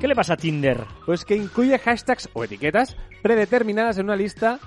[0.00, 0.84] ¿Qué le pasa a Tinder?
[1.06, 4.58] Pues que incluye hashtags o etiquetas predeterminadas en una lista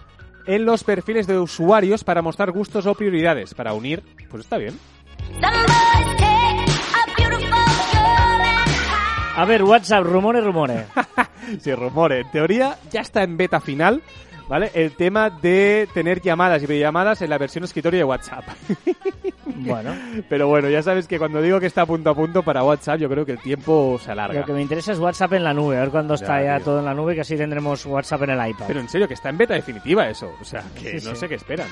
[0.48, 4.78] en los perfiles de usuarios para mostrar gustos o prioridades, para unir, pues está bien.
[9.36, 10.86] A ver, WhatsApp, rumores, rumores.
[11.62, 12.26] Sí, rumores.
[12.26, 14.04] En teoría ya está en beta final,
[14.50, 14.72] ¿vale?
[14.74, 18.44] El tema de tener llamadas y videollamadas en la versión escritorio de WhatsApp.
[19.46, 19.94] bueno,
[20.28, 23.08] Pero bueno, ya sabes que cuando digo que está punto a punto para WhatsApp, yo
[23.10, 24.40] creo que el tiempo se alarga.
[24.42, 25.78] lo que me interesa es WhatsApp en la nube.
[25.78, 28.32] A ver cuándo está Ya, ya todo en la nube, que así tendremos WhatsApp en
[28.32, 28.66] el iPad.
[28.68, 30.30] Pero en serio, que está en beta definitiva eso.
[30.42, 31.22] O sea, que Sí, no sí.
[31.22, 31.68] sé qué esperan.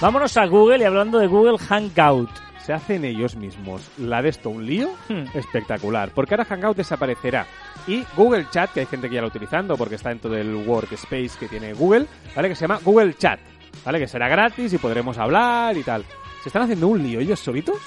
[0.00, 2.30] Vámonos a Google y hablando de Google Hangout.
[2.64, 5.24] Se hacen ellos mismos la de esto un lío Hmm.
[5.34, 6.10] espectacular.
[6.14, 7.46] Porque ahora Hangout desaparecerá.
[7.86, 10.54] Y Google Chat, que hay gente que ya lo está utilizando porque está dentro del
[10.54, 12.48] workspace que tiene Google, ¿vale?
[12.48, 13.40] Que se llama Google Chat,
[13.84, 13.98] ¿vale?
[13.98, 16.04] Que será gratis y podremos hablar y tal.
[16.42, 17.78] ¿Se están haciendo un lío ellos solitos?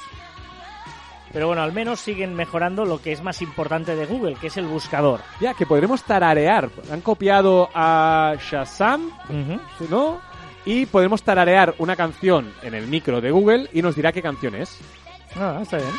[1.31, 4.55] Pero bueno, al menos siguen mejorando lo que es más importante de Google, que es
[4.57, 5.19] el buscador.
[5.41, 6.69] Ya, que podremos tararear.
[6.91, 9.59] Han copiado a Shazam, Ujú.
[9.77, 10.21] ¿sí, ¿no?
[10.65, 14.55] Y podemos tararear una canción en el micro de Google y nos dirá qué canción
[14.55, 14.77] es.
[15.35, 15.89] Ah, está bien.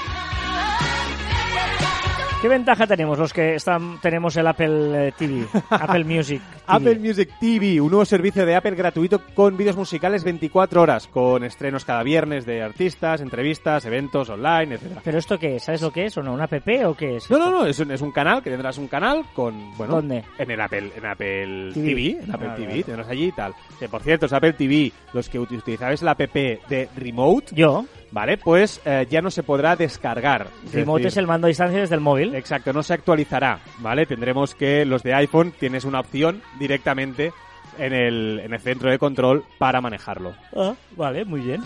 [2.47, 5.47] ¿Qué ventaja tenemos los que están, tenemos el Apple eh, TV?
[5.69, 6.41] Apple Music.
[6.41, 6.63] TV?
[6.69, 11.43] Apple Music TV, un nuevo servicio de Apple gratuito con vídeos musicales 24 horas, con
[11.43, 15.01] estrenos cada viernes de artistas, entrevistas, eventos online, etcétera.
[15.03, 15.65] ¿Pero esto qué es?
[15.65, 16.35] ¿Sabes lo que es o no?
[16.35, 16.53] ¿Un app
[16.87, 17.29] o qué es?
[17.29, 20.23] No, no, no, es un, es un canal que tendrás un canal con, bueno, ¿Dónde?
[20.39, 21.89] en el Apple, en Apple TV.
[21.89, 23.55] TV, en Apple Ah, TV, tendrás allí y tal.
[23.81, 27.87] Que por cierto, es Apple TV, los que uti- utilizabais la app de Remote, Yo.
[28.17, 28.39] ¿Vale?
[28.39, 30.47] Pues eh, ya no se podrá descargar.
[30.65, 32.35] Es Remote decir, es el mando a distancia desde el móvil.
[32.35, 34.07] Exacto, no se actualizará, ¿vale?
[34.07, 37.35] Tendremos que los de iPhone tienes una opción directamente
[37.77, 40.35] en el, en el centro de control para manejarlo.
[40.57, 41.63] Ah, vale, muy bien.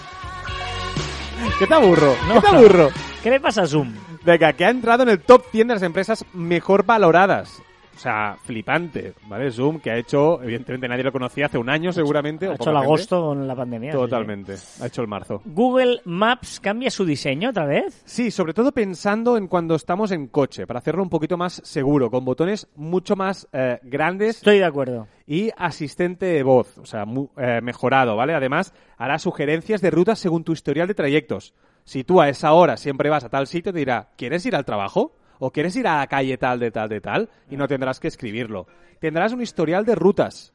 [1.61, 2.17] ¿Qué te aburro?
[2.27, 2.89] No, ¿Qué te aburro?
[3.23, 3.95] ¿Qué le pasa a Zoom?
[4.25, 7.63] Venga, que ha entrado en el top 100 de las empresas mejor valoradas.
[8.01, 9.51] O sea, flipante, ¿vale?
[9.51, 12.47] Zoom, que ha hecho, evidentemente nadie lo conocía hace un año seguramente.
[12.47, 12.87] Ha o hecho el gente.
[12.87, 13.93] agosto con la pandemia.
[13.93, 13.99] sí.
[13.99, 15.43] Totalmente, ha hecho el marzo.
[15.45, 18.01] Google Maps cambia su diseño otra vez.
[18.07, 22.11] Sí, sobre todo pensando en cuando estamos en coche, para hacerlo un poquito más seguro,
[22.11, 25.07] con botones mucho más eh, grandes Estoy de acuerdo.
[25.27, 28.33] y asistente de voz, o sea, mu- eh, mejorado, ¿vale?
[28.33, 31.53] Además, hará sugerencias de rutas según tu historial de trayectos.
[31.85, 34.65] Si tú a esa hora siempre vas a tal sitio, te dirá, ¿quieres ir al
[34.65, 35.13] trabajo?
[35.41, 37.31] ¿O quieres ir a la calle tal, de tal, de tal?
[37.51, 38.67] Y no tendrás que escribirlo.
[39.01, 40.53] Tendrás un historial de rutas.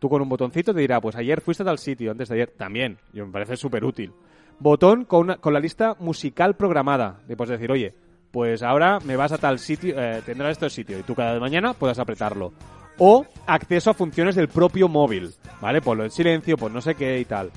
[0.00, 2.50] Tú con un botoncito te dirá, pues ayer fuiste a tal sitio, antes de ayer
[2.50, 2.98] también.
[3.12, 4.12] Y me parece súper útil.
[4.58, 7.22] Botón con, con la lista musical programada.
[7.28, 7.94] Le puedes decir, oye,
[8.32, 10.98] pues ahora me vas a tal sitio, eh, tendrás este sitio.
[10.98, 12.52] Y tú cada mañana puedas apretarlo.
[12.98, 15.32] O acceso a funciones del propio móvil.
[15.60, 15.80] ¿Vale?
[15.80, 17.52] Ponlo en silencio, pues no sé qué y tal.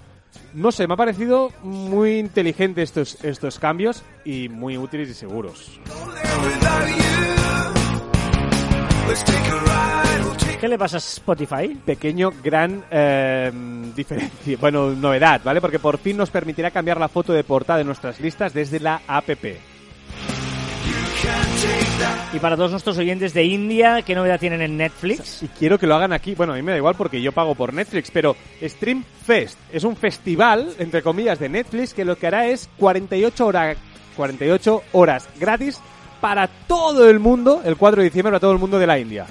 [0.53, 5.79] No sé, me ha parecido muy inteligente estos, estos cambios y muy útiles y seguros.
[10.59, 11.79] ¿Qué le pasa a Spotify?
[11.85, 13.51] pequeño, gran eh,
[13.95, 15.61] diferencia, bueno, novedad, ¿vale?
[15.61, 19.01] Porque por fin nos permitirá cambiar la foto de portada de nuestras listas desde la
[19.07, 19.29] app.
[22.33, 25.41] Y para todos nuestros oyentes de India, ¿qué novedad tienen en Netflix?
[25.43, 27.55] Y quiero que lo hagan aquí, bueno, a mí me da igual porque yo pago
[27.55, 32.27] por Netflix, pero Stream Fest es un festival, entre comillas, de Netflix que lo que
[32.27, 33.75] hará es 48, hora-
[34.15, 35.79] 48 horas gratis
[36.19, 39.25] para todo el mundo, el 4 de diciembre, para todo el mundo de la India.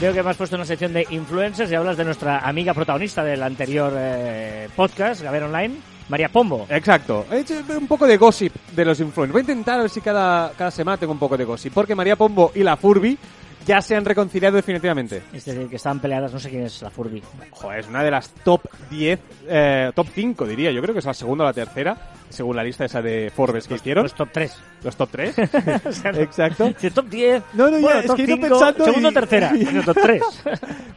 [0.00, 3.24] Veo que me has puesto una sección de influencers y hablas de nuestra amiga protagonista
[3.24, 5.74] del anterior eh, podcast, Gaber Online,
[6.08, 6.66] María Pombo.
[6.70, 7.26] Exacto.
[7.30, 9.32] He hecho un poco de gossip de los influencers.
[9.32, 11.72] Voy a intentar a ver si cada, cada semana tengo un poco de gossip.
[11.74, 13.18] Porque María Pombo y la Furby
[13.66, 15.22] ya se han reconciliado definitivamente.
[15.32, 17.22] Es decir, que estaban peleadas, no sé quién es la Furby.
[17.50, 20.70] Joder, es una de las top 10, eh, top 5 diría.
[20.72, 21.94] Yo creo que es la segunda o la tercera,
[22.30, 24.04] según la lista esa de Forbes que hicieron.
[24.04, 24.56] Los top 3.
[24.84, 25.38] Los top 3.
[26.14, 26.72] Exacto.
[26.94, 27.42] top 10.
[27.52, 29.52] No, no, ya, bueno, es top que he ido 5, pensando Segundo y- tercera.
[29.84, 30.22] Top 3.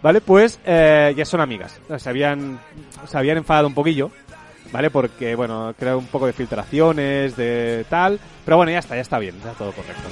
[0.02, 1.78] Vale, pues eh, ya son amigas.
[1.98, 2.58] Se habían,
[3.06, 4.12] se habían enfadado un poquillo.
[4.72, 4.90] ¿Vale?
[4.90, 8.20] Porque, bueno, creo un poco de filtraciones, de tal.
[8.46, 10.08] Pero bueno, ya está, ya está bien, está todo correcto.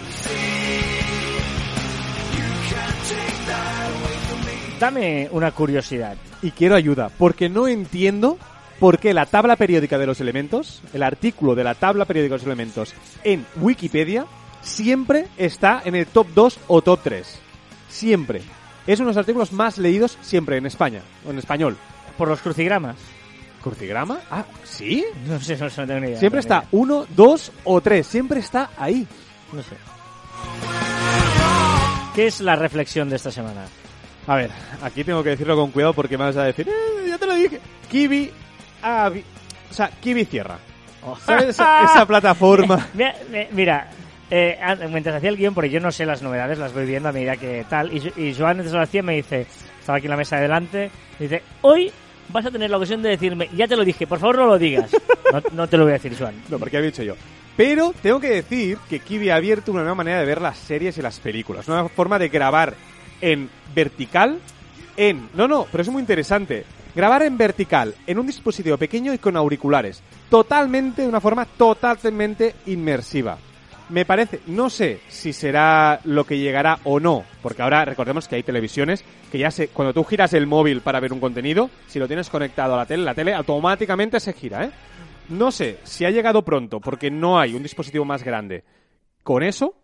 [4.79, 6.15] Dame una curiosidad.
[6.41, 8.37] y quiero ayuda, porque no entiendo
[8.79, 12.37] por qué la tabla periódica de los elementos, el artículo de la tabla periódica de
[12.37, 12.93] los elementos
[13.25, 14.25] en Wikipedia,
[14.61, 17.39] siempre está en el top 2 o top 3.
[17.89, 18.41] Siempre.
[18.87, 21.75] Es uno de los artículos más leídos siempre en España, o en español.
[22.17, 22.95] Por los crucigramas.
[23.61, 24.19] ¿Crucigrama?
[24.31, 25.05] Ah, ¿sí?
[25.27, 26.19] No sé, no, sé, no tengo ni idea.
[26.19, 29.05] Siempre está 1, 2 o 3, siempre está ahí.
[29.51, 29.75] No sé.
[32.15, 33.65] ¿Qué es la reflexión de esta semana?
[34.27, 37.17] A ver, aquí tengo que decirlo con cuidado porque me vas a decir, "Eh, ya
[37.17, 37.59] te lo dije.
[37.89, 38.31] Kiwi,
[38.83, 39.23] ah, vi-
[39.69, 40.57] o sea, Kiwi cierra.
[41.25, 41.49] ¿Sabes?
[41.49, 42.87] Esa, esa plataforma.
[42.93, 43.89] Mira, mi- mira,
[44.29, 47.11] eh, mientras hacía el guion, porque yo no sé las novedades, las voy viendo a
[47.13, 49.47] medida que tal, y, y Joan antes lo hacía me dice,
[49.79, 51.91] estaba aquí en la mesa de delante, dice, hoy
[52.31, 54.57] vas a tener la ocasión de decirme, ya te lo dije, por favor no lo
[54.57, 54.91] digas.
[55.31, 56.33] No, no te lo voy a decir, Joan.
[56.49, 57.13] No, porque había dicho yo.
[57.55, 60.97] Pero tengo que decir que Kiwi ha abierto una nueva manera de ver las series
[60.97, 61.67] y las películas.
[61.67, 62.73] Una nueva forma de grabar
[63.21, 64.39] en vertical,
[64.97, 65.29] en...
[65.35, 66.65] No, no, pero es muy interesante.
[66.95, 70.01] Grabar en vertical, en un dispositivo pequeño y con auriculares.
[70.31, 73.37] Totalmente, de una forma totalmente inmersiva.
[73.89, 78.36] Me parece, no sé si será lo que llegará o no, porque ahora recordemos que
[78.36, 81.97] hay televisiones que ya se, cuando tú giras el móvil para ver un contenido, si
[81.97, 84.71] lo tienes conectado a la tele, la tele automáticamente se gira, ¿eh?
[85.30, 88.63] No sé si ha llegado pronto porque no hay un dispositivo más grande
[89.23, 89.75] con eso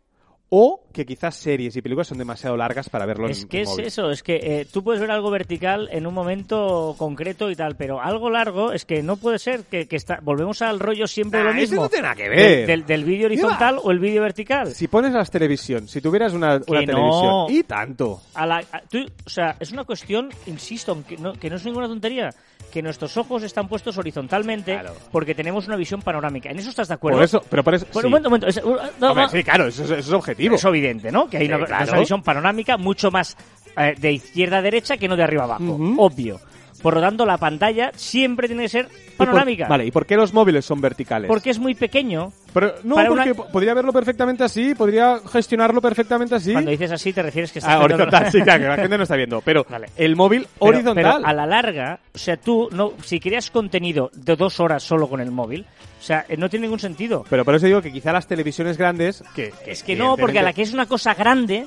[0.58, 3.68] o que quizás series y películas son demasiado largas para verlo Es en que es
[3.68, 3.86] móvil.
[3.88, 7.76] eso, es que eh, tú puedes ver algo vertical en un momento concreto y tal,
[7.76, 11.41] pero algo largo es que no puede ser que, que está, volvemos al rollo siempre
[11.41, 11.82] de Ah, lo mismo.
[11.82, 12.68] no tiene nada que De- ver.
[12.68, 14.68] del, del vídeo horizontal o el vídeo vertical.
[14.74, 16.94] Si pones las televisión, si tuvieras una, una Que no.
[16.94, 18.22] televisión y tanto.
[18.34, 21.65] A la, a- tú- o sea, es una cuestión, insisto, aunque no, que no es
[21.65, 22.30] ninguna tontería,
[22.72, 24.94] que nuestros ojos están puestos horizontalmente Claro.
[25.12, 26.50] porque tenemos una visión panorámica.
[26.52, 27.18] ¿En eso estás de acuerdo?
[27.18, 28.06] Por eso, pero por eso, Bueno, sí.
[28.08, 28.48] un momento, un momento.
[28.48, 30.44] Es, uh, no, Hombre, no, sí, claro, eso, es- eso es objetivo.
[30.53, 31.27] Es evidente, ¿no?
[31.29, 31.91] Que hay Sí, una, claro.
[31.91, 33.36] una visión panorámica mucho más
[33.77, 35.77] eh, de izquierda a derecha que no de arriba a abajo.
[35.97, 36.39] Obvio.
[36.81, 39.67] Por lo tanto, la pantalla siempre tiene que ser ¿Y por- panorámica.
[39.67, 41.27] vale, ¿y por qué los móviles son verticales?
[41.27, 42.31] Porque es muy pequeño.
[42.53, 46.51] Pero, no, para porque una- podría verlo perfectamente así, podría gestionarlo perfectamente así.
[46.53, 49.03] Cuando dices así, te refieres que Ah, poniendo- horizontal, sí, claro, que la gente no
[49.03, 49.41] está viendo.
[49.41, 49.88] Pero Vale.
[49.97, 51.03] el móvil Pero- horizontal.
[51.17, 55.07] Pero a la larga, o sea, tú, no, si creas contenido de dos horas solo
[55.09, 55.65] con el móvil,
[55.99, 57.25] o sea, eh, no tiene ningún sentido.
[57.29, 59.23] Pero por eso digo que quizá las televisiones grandes.
[59.35, 61.65] Que, Es que no, porque a la que es una cosa grande,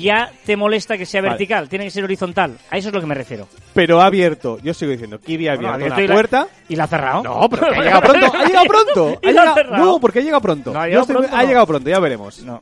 [0.00, 1.30] ya te molesta que sea Vale.
[1.32, 2.58] vertical, tiene que ser horizontal.
[2.70, 3.48] A eso es lo que me refiero.
[3.74, 6.48] Pero ha abierto, yo sigo diciendo, Kiwi ha abierto la- puerta.
[6.68, 7.22] ¿Y la ha cerrado?
[7.22, 8.32] No, pero que ha llegado pronto.
[8.36, 9.20] ¡Ha llegado pronto!
[9.22, 9.78] ¿Y Ha ha?
[9.78, 10.72] No, porque ha llegado pronto.
[10.72, 12.42] No, ha llegado pronto, ha llegado pronto, ya veremos.
[12.42, 12.60] No.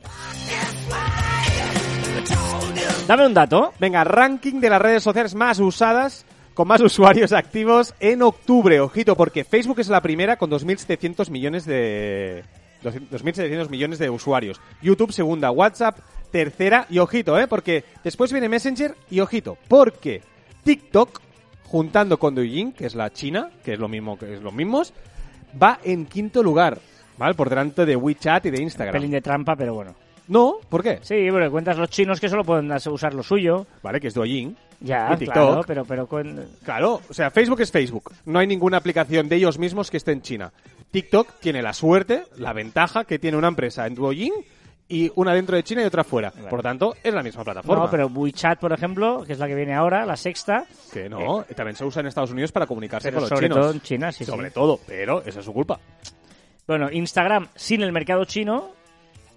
[3.07, 3.73] Dame un dato.
[3.79, 8.79] Venga, ranking de las redes sociales más usadas con más usuarios activos en octubre.
[8.79, 12.43] Ojito, porque Facebook es la primera con 2.700 millones de...
[12.83, 14.59] 2.700 millones de usuarios.
[14.81, 15.99] YouTube segunda, WhatsApp
[16.33, 17.47] tercera y ojito, ¿eh?
[17.47, 20.21] Porque después viene Messenger y ojito, porque
[20.63, 21.21] TikTok,
[21.65, 24.93] juntando con Douyin, que es la China, que es lo mismo que es los mismos,
[25.61, 26.79] va en quinto lugar,
[27.19, 27.35] ¿vale?
[27.35, 28.93] Por delante de WeChat y de Instagram.
[28.93, 29.93] Pelín de trampa, pero bueno.
[30.27, 30.99] No, ¿por qué?
[31.03, 33.67] Sí, porque cuentas los chinos que solo pueden usar lo suyo.
[33.83, 34.57] Vale, que es Douyin.
[34.79, 35.33] Ya, Y TikTok.
[35.33, 38.11] claro, pero, pero cuen- Claro, o sea, Facebook es Facebook.
[38.25, 40.51] No hay ninguna aplicación de ellos mismos que esté en China.
[40.91, 44.33] TikTok tiene la suerte, la ventaja que tiene una empresa en Douyin
[44.93, 46.29] y una dentro de China y otra fuera.
[46.31, 47.85] Por lo tanto, es la misma plataforma.
[47.85, 51.43] No, pero WeChat, por ejemplo, que es la que viene ahora, la sexta, Que no,
[51.55, 53.57] también se usa en Estados Unidos para comunicarse pero con los sobre chinos.
[53.59, 54.53] todo en China, sí, sobre sí.
[54.53, 55.79] todo, pero esa es su culpa.
[56.67, 58.71] Bueno, Instagram sin el mercado chino,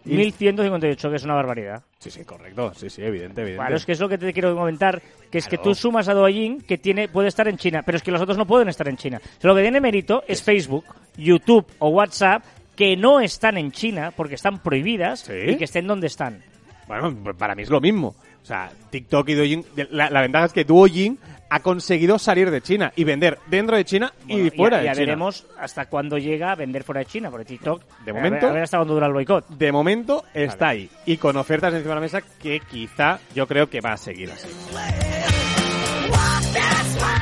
[0.04, 1.82] Y- 1158, que es una barbaridad.
[1.98, 2.72] Sí, sí, correcto.
[2.74, 3.60] Sí, sí, evidente, evidente.
[3.62, 6.14] Claro, es que es lo que te quiero comentar, que es que tú sumas a
[6.14, 8.86] Douyin, que tiene puede estar en China, pero es que los otros no pueden estar
[8.88, 9.20] en China.
[9.42, 10.84] Lo que tiene mérito es Facebook,
[11.16, 12.44] YouTube o WhatsApp,
[12.76, 15.32] que no están en China porque están prohibidas ¿Sí?
[15.32, 16.42] y que estén donde están.
[16.86, 18.14] Bueno, para mí es lo mismo.
[18.42, 19.64] O sea, TikTok y Douyin...
[19.90, 21.18] La, la ventaja es que Douyin
[21.50, 24.86] ha conseguido salir de China y vender dentro de China Bueno, y fuera ya, de
[24.86, 25.04] ya China.
[25.06, 28.50] veremos hasta cuándo llega a vender fuera de China, porque TikTok, De a momento- ver,
[28.50, 29.48] a ver hasta cuándo dura el boicot.
[29.48, 30.88] De momento está ahí.
[31.06, 34.30] Y con ofertas encima de la mesa que quizá yo creo que va a seguir
[34.30, 34.46] así.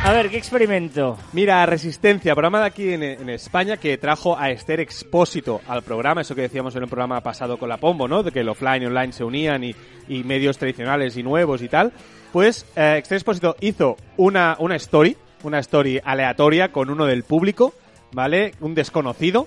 [0.05, 1.16] A ver, ¿qué experimento?
[1.33, 6.35] Mira, Resistencia, programa de aquí en, España que trajo a Esther Expósito al programa, eso
[6.35, 8.22] que decíamos en el programa pasado con la Pombo, ¿no?
[8.22, 9.74] De que el offline y online se unían y,
[10.09, 11.92] y medios tradicionales y nuevos y tal.
[12.35, 17.72] Pues eh, Esther Expósito hizo una, una story, una story aleatoria con uno del público,
[18.12, 18.53] ¿vale?
[18.61, 19.46] Un desconocido.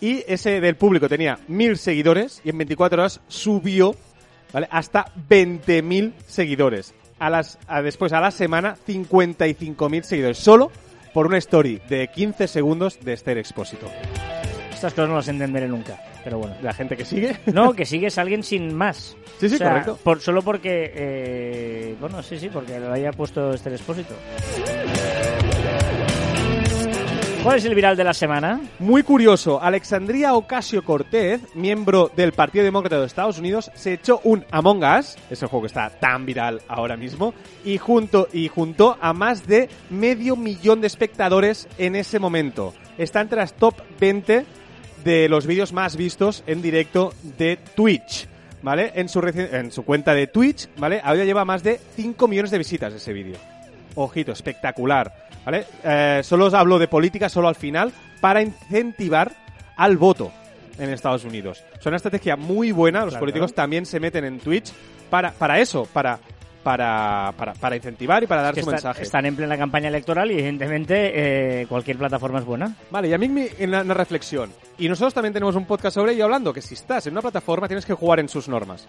[0.00, 3.94] Y ese del público tenía mil seguidores y en 24 horas subió,
[4.52, 4.68] ¿vale?
[4.70, 6.94] Hasta 20.000 seguidores.
[7.18, 10.38] A las, a- después, a la semana, 55.000 seguidores.
[10.38, 10.70] Solo
[11.12, 13.86] por una story de 15 segundos de Esther Expósito.
[14.72, 16.56] Estas cosas no las entenderé nunca, pero bueno.
[16.60, 17.36] La gente que sigue.
[17.46, 19.16] No, que sigues a alguien sin más.
[19.38, 19.98] Sí, sí, O sea, correcto.
[20.02, 20.92] Por, solo porque.
[20.94, 24.14] eh, bueno, sí, sí, porque lo haya puesto este expósito.
[27.44, 28.58] ¿Cuál es el viral de la semana?
[28.78, 34.46] Muy curioso, Alexandria Ocasio Cortez, miembro del Partido Demócrata de Estados Unidos, se echó un
[34.50, 39.12] Among Us, ese juego que está tan viral ahora mismo, y, junto, y juntó a
[39.12, 42.72] más de medio millón de espectadores en ese momento.
[42.96, 44.46] Está entre las top 20
[45.04, 48.26] de los vídeos más vistos en directo de Twitch.
[48.62, 48.92] ¿Vale?
[48.94, 50.98] En su, en su cuenta de Twitch, ¿vale?
[51.04, 53.36] Ahora lleva más de 5 millones de visitas ese vídeo.
[53.96, 55.23] Ojito, espectacular.
[55.44, 55.66] ¿Vale?
[55.82, 59.32] Eh, solo os hablo de política, solo al final, para incentivar
[59.76, 60.32] al voto
[60.78, 61.62] en Estados Unidos.
[61.78, 63.00] Es una estrategia muy buena.
[63.00, 63.20] Los Claro.
[63.20, 64.72] políticos también se meten en Twitch
[65.10, 66.18] para, para eso, para,
[66.62, 69.02] para, para, para incentivar y para dar Que su está- mensaje.
[69.02, 71.12] están en plena campaña electoral y evidentemente
[71.62, 72.74] eh, cualquier plataforma es buena.
[72.90, 74.50] Vale, y a mí me- en una reflexión.
[74.78, 77.68] Y nosotros también tenemos un podcast sobre ello hablando que si estás en una plataforma
[77.68, 78.88] tienes que jugar en sus normas.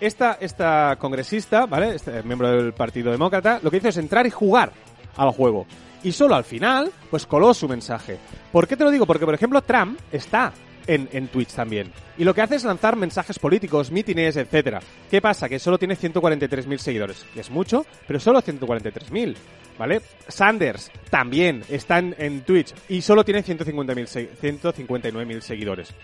[0.00, 1.94] Esta, esta congresista, ¿vale?
[1.94, 4.72] Este miembro del Partido Demócrata, lo que hizo es entrar y jugar
[5.16, 5.66] al juego.
[6.02, 8.18] Y solo al final, pues coló su mensaje.
[8.52, 9.06] ¿Por qué te lo digo?
[9.06, 10.52] Porque, por ejemplo, Trump está
[10.86, 11.92] en, en Twitch también.
[12.16, 14.80] Y lo que hace es lanzar mensajes políticos, mítines, etcétera.
[15.10, 15.48] ¿Qué pasa?
[15.48, 17.24] Que solo tiene 143.000 seguidores.
[17.34, 19.34] Que es mucho, pero solo 143.000.
[19.78, 20.02] ¿Vale?
[20.28, 25.94] Sanders también está en, Twitch y solo tiene 150.000 se- 159.000 seguidores.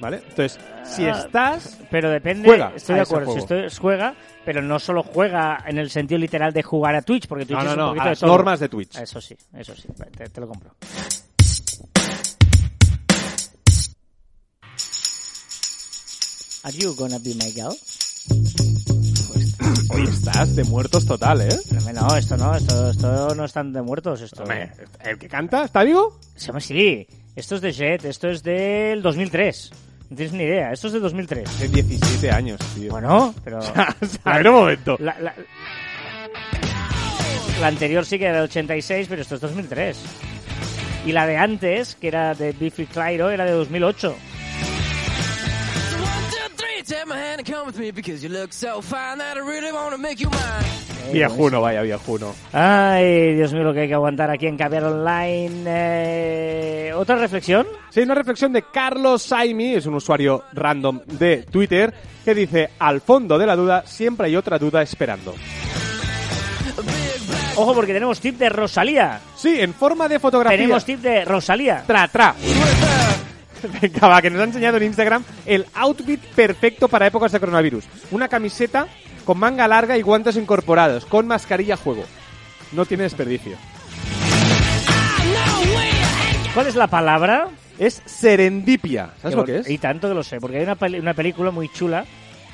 [0.00, 0.22] ¿Vale?
[0.28, 1.76] Entonces, si Ah, estás...
[1.90, 3.64] Pero depende, Juega estoy de acuerdo, si juego.
[3.66, 7.44] esto juega, pero no solo juega en el sentido literal de jugar a Twitch, porque
[7.46, 8.30] Twitch No, no, es un no, poquito a de las todo.
[8.30, 8.96] normas de Twitch.
[8.96, 10.70] Eso sí, eso sí, te, te lo compro.
[16.64, 17.74] Are you gonna be my girl?
[19.90, 21.48] Hoy estás de muertos total, ¿eh?
[21.94, 24.42] No, esto no, esto, esto no están de muertos, esto.
[24.42, 24.70] Hombre,
[25.04, 26.18] ¿el que canta está vivo?
[26.36, 29.70] Se llama sí, esto es de Jet, esto es del 2003.
[30.10, 31.48] No tienes ni idea, esto es de 2003.
[31.48, 32.90] Hace 17 años, tío.
[32.90, 33.60] Bueno, pero...
[34.24, 34.96] a ver un momento.
[35.00, 35.34] La, la-
[37.60, 39.98] la anterior sí que era de 86, pero esto es 2003.
[41.06, 44.16] Y la de antes, que era de Biffy Clyro, era de 2008.
[51.12, 52.34] Viejuno, vaya, viejuno.
[52.50, 55.64] Ay, Dios mío, lo que hay que aguantar aquí en Caviar Online.
[55.66, 57.66] Eh, ¿Otra reflexión?
[57.90, 61.92] Sí, una reflexión de Carlos Saimi, es un usuario random de Twitter,
[62.24, 65.34] que dice, al fondo de la duda siempre hay otra duda esperando.
[67.56, 69.20] Ojo, porque tenemos tip de Rosalía.
[69.36, 70.56] Sí, en forma de fotografía.
[70.56, 71.84] Tenemos tip de Rosalía.
[71.86, 72.34] Tra, tra.
[73.82, 77.84] Venga, va, que nos ha enseñado en Instagram el outfit perfecto para épocas de coronavirus.
[78.10, 78.86] Una camiseta
[79.24, 82.04] con manga larga y guantes incorporados, con mascarilla a juego.
[82.72, 83.56] No tiene desperdicio.
[86.54, 87.48] ¿Cuál es la palabra?
[87.78, 89.10] Es serendipia.
[89.22, 89.70] ¿Sabes lo que es?
[89.70, 92.04] Y tanto que lo sé, porque hay una, peli- una película muy chula.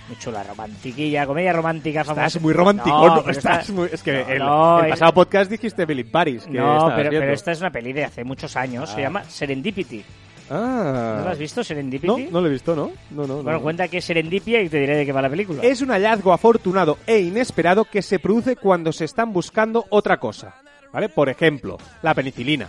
[0.09, 2.27] Muy chula, romantiquilla, comedia romántica famosa.
[2.27, 3.21] Estás muy romántico, No, ¿no?
[3.23, 6.05] pero Estás esta- muy- Es que No, el, no, el es- pasado podcast dijiste Billy
[6.05, 6.43] Paris.
[6.45, 7.23] Que No, estabas pero, viendo.
[7.25, 8.91] pero esta es una peli de hace muchos años.
[8.91, 9.05] Se Ah.
[9.05, 10.05] llama Serendipity.
[10.51, 11.17] Ah.
[11.19, 12.29] ¿No lo has visto, No, Serendipity?
[12.31, 12.91] no lo he visto, ¿no?
[13.11, 13.43] No, no, no.
[13.43, 15.63] Bueno, cuenta que es Serendipia y te diré de qué va la película.
[15.63, 20.57] Es un hallazgo afortunado e inesperado que se produce cuando se están buscando otra cosa.
[20.93, 21.09] ¿Vale?
[21.09, 22.69] Por ejemplo, la penicilina.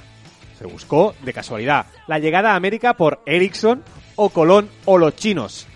[0.58, 1.86] Se buscó de casualidad.
[2.08, 3.84] La llegada a América por Ericsson
[4.16, 5.68] o Colón o los chinos.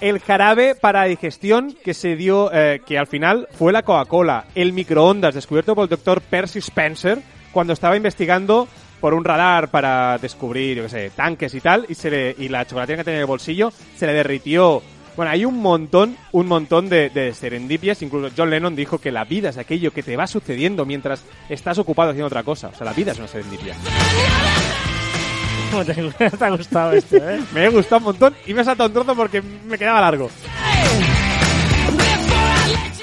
[0.00, 4.46] El jarabe para digestión que se dio, eh, que al final fue la Coca-Cola.
[4.54, 7.20] El microondas descubierto por el doctor Percy Spencer
[7.52, 8.68] cuando estaba investigando
[9.02, 12.48] por un radar para descubrir, yo qué sé, tanques y tal, y, se le, y
[12.48, 14.80] la chocolatina que tenía en el bolsillo se le derritió.
[15.16, 18.00] Bueno, hay un montón, un montón de, de serendipias.
[18.00, 21.78] Incluso John Lennon dijo que la vida es aquello que te va sucediendo mientras estás
[21.78, 22.68] ocupado haciendo otra cosa.
[22.68, 23.74] O sea, la vida es una serendipia.
[25.72, 25.94] ¿Cómo te,
[26.38, 27.40] te ha gustado esto, eh?
[27.52, 30.30] Me ha gustado un montón y me ha saltado un trozo porque me quedaba largo.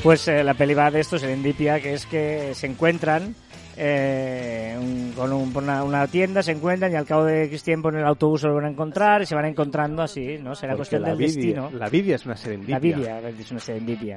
[0.02, 3.36] Pues eh, la peli va de esto, Serendipia, que es que se encuentran
[3.82, 7.64] eh, un- con un- por una, una tienda, se encuentran y al cabo de X
[7.64, 10.54] tiempo en el autobús se lo van a encontrar y se van encontrando así, ¿no?
[10.54, 11.72] Será Porque cuestión la del vida, destino.
[11.74, 12.76] la vida es una serendipia.
[12.76, 14.16] La Biblia, es una serendipia.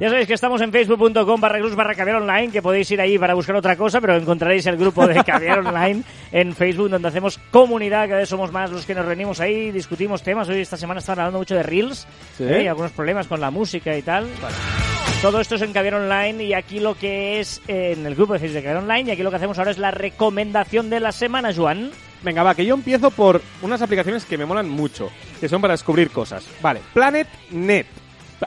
[0.00, 3.18] Ya sabéis que estamos en facebook.com barra cruz barra caviar online, que podéis ir ahí
[3.18, 6.02] para buscar otra cosa, pero encontraréis el grupo de caviar online
[6.32, 10.22] en Facebook, donde hacemos comunidad, cada vez somos más los que nos reunimos ahí, discutimos
[10.22, 10.48] temas.
[10.48, 12.06] Hoy esta semana estaban hablando mucho de Reels,
[12.38, 12.44] Sí.
[12.44, 12.62] ¿eh?
[12.62, 14.26] y algunos problemas con la música y tal.
[15.22, 18.32] Todo esto es en Caviar Online y aquí lo que es eh, en el grupo
[18.32, 20.98] de Facebook de Caviar Online y aquí lo que hacemos ahora es la recomendación de
[20.98, 21.90] la semana, Joan.
[22.22, 25.74] Venga, va, que yo empiezo por unas aplicaciones que me molan mucho, que son para
[25.74, 26.46] descubrir cosas.
[26.62, 27.86] Vale, PlanetNet.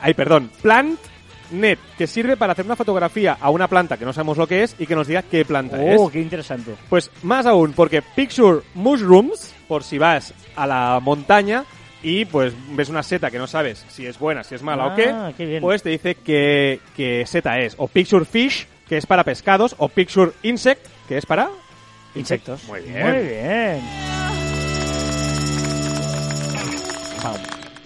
[0.02, 4.38] Ay, perdón, PlantNet, que sirve para hacer una fotografía a una planta que no sabemos
[4.38, 6.00] lo que es y que nos diga qué planta es.
[6.02, 6.74] Oh, qué interesante.
[6.90, 11.66] Pues más aún, porque Picture Mushrooms, por si vas a la montaña
[12.04, 14.90] y pues ves una seta que no sabes si es buena, si es mala o
[14.92, 15.62] Ah, qué, qué bien.
[15.62, 17.76] pues te dice qué, qué seta es.
[17.78, 21.50] O Picture Fish, que es para pescados, o Picture Insect, que es para...
[22.16, 22.64] Insectos.
[22.68, 23.08] Muy bien.
[23.08, 23.82] Muy bien.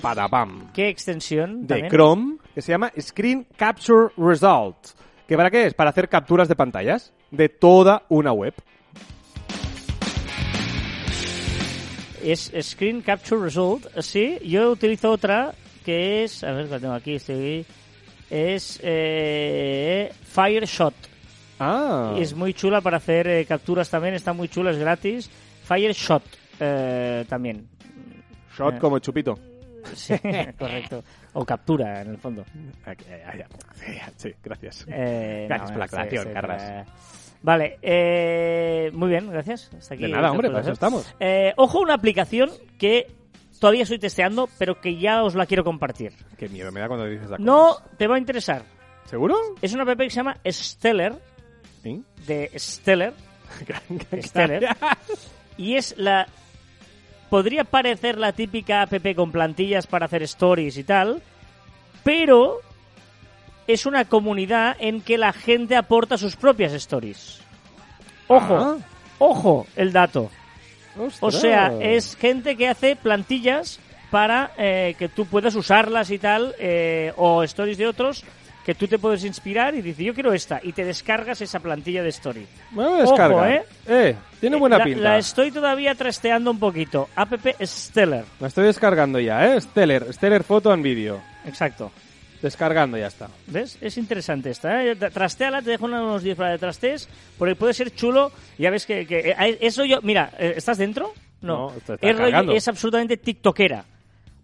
[0.01, 0.71] Para pam.
[0.73, 1.61] ¿Qué extensión?
[1.61, 1.89] de también?
[1.91, 4.77] Chrome que se llama Screen Capture Result.
[5.27, 5.73] ¿Que para qué es?
[5.73, 8.53] Para hacer capturas de pantallas de toda una web.
[12.31, 13.87] Es Screen Capture Result.
[14.01, 15.53] Sí, yo utilizo otra
[15.85, 16.43] que es.
[16.43, 17.15] A ver, la tengo aquí.
[17.15, 17.65] Estoy,
[18.29, 20.93] es eh, Fireshot.
[21.59, 22.15] Ah.
[22.17, 24.13] Es muy chula para hacer eh, capturas también.
[24.13, 25.29] Está muy chula, es gratis.
[25.63, 26.23] Fireshot
[26.59, 27.67] eh, también.
[28.57, 28.79] Shot Eh.
[28.79, 29.37] como chupito.
[29.93, 30.13] Sí,
[30.59, 31.03] correcto.
[31.33, 32.43] O captura, en el fondo.
[32.85, 32.93] Ah,
[33.37, 33.47] ya.
[34.17, 34.85] Sí, gracias.
[34.89, 36.87] Eh, Gracias por la aclaración, sí, Carras.
[37.41, 39.71] Vale, eh, muy bien, gracias.
[39.77, 41.13] Hasta aquí De nada, hombre, para eso estamos.
[41.19, 43.07] Eh, ojo, una aplicación que
[43.59, 46.13] todavía estoy testeando, pero que ya os la quiero compartir.
[46.37, 48.63] Qué miedo me da cuando dices la No te va a interesar.
[49.05, 49.35] ¿Seguro?
[49.61, 51.15] Es una app que se llama Stellar,
[51.83, 52.03] Sí.
[52.25, 53.13] de Stellar,
[54.21, 54.77] Stellar,
[55.57, 56.27] y es la...
[57.29, 61.21] Podría parecer la típica app con plantillas para hacer stories y tal,
[62.03, 62.59] pero
[63.67, 67.41] es una comunidad en que la gente aporta sus propias stories.
[68.27, 68.77] Ojo, Ah.
[69.19, 70.29] ojo el dato.
[71.19, 76.55] O sea, es gente que hace plantillas para eh, que tú puedas usarlas y tal,
[76.59, 78.23] eh, o stories de otros,
[78.65, 82.03] que tú te puedes inspirar y dices, yo quiero esta, y te descargas esa plantilla
[82.03, 82.47] de story.
[82.71, 83.31] Me voy a descargar.
[83.31, 83.63] Ojo, ¿eh?
[83.87, 85.01] Eh, tiene buena la, pinta.
[85.01, 87.09] La estoy todavía trasteando un poquito.
[87.15, 88.25] App Stellar.
[88.39, 89.61] La estoy descargando ya, ¿eh?
[89.61, 91.21] Stellar, Stellar Photo and Video.
[91.45, 91.91] Exacto.
[92.41, 93.29] Descargando, ya está.
[93.47, 93.77] ¿Ves?
[93.81, 94.83] Es interesante esta.
[94.83, 94.95] ¿eh?
[94.97, 98.31] Tra- Trasteala, te dejo unos 10 para de trastes, porque puede ser chulo.
[98.57, 100.01] Ya ves que, que- eh, eso yo...
[100.03, 101.13] Mira, eh, ¿estás dentro?
[101.41, 101.71] No.
[102.53, 103.85] Es, absolutamente tiktokera.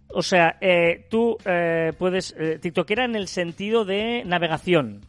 [0.08, 2.34] O sea, eh, tú eh, puedes...
[2.38, 5.00] eh, tiktokera en el sentido de navegación,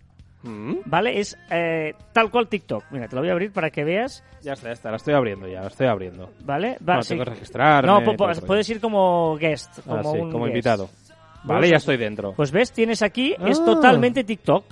[0.43, 1.19] Mm, ¿vale?
[1.19, 2.83] Es eh, tal cual TikTok.
[2.91, 4.91] Mira, te lo voy a abrir para que veas, Ya está, ya está.
[4.91, 6.31] La estoy abriendo ya, la estoy abriendo.
[6.43, 6.77] ¿vale?
[6.87, 7.09] Va, No, sí.
[7.09, 7.87] tengo que registrarme.
[7.91, 8.15] No,
[8.45, 10.53] puedes ir como guest, Ah, como sí, un como guest.
[10.55, 10.89] invitado.
[11.45, 12.33] Vale, Pues- ya estoy dentro.
[12.33, 13.65] Pues ves, tienes aquí, es Ah.
[13.65, 14.65] totalmente TikTok.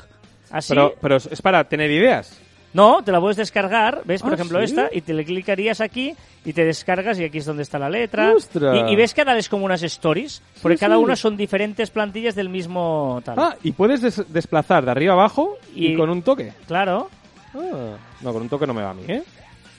[0.52, 2.40] Así, pero, pero es para tener ideas.
[2.74, 4.22] No, te la puedes descargar, ¿ves?
[4.24, 4.66] Por ¿Ah, ejemplo, sí?
[4.66, 7.88] esta, y te le clicarías aquí y te descargas y aquí es donde está la
[7.90, 8.34] letra.
[8.34, 8.76] ¡Ostras!
[8.90, 11.04] Y, y ves que es como unas stories, porque Sí, cada sí.
[11.04, 13.36] una son diferentes plantillas del mismo tal.
[13.38, 16.52] Ah, y puedes des- desplazar de arriba abajo y, Y- con un toque.
[16.68, 17.10] Claro.
[17.54, 19.22] Ah, no, con un toque no me va a mí, ¿eh?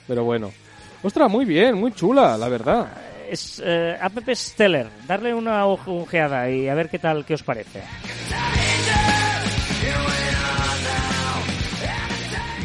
[0.07, 0.51] Pero bueno.
[1.03, 2.87] Ostras, muy bien, muy chula, la verdad.
[3.29, 4.89] Es eh, app Stellar.
[5.07, 7.81] Darle una ojeada y a ver qué tal, qué os parece.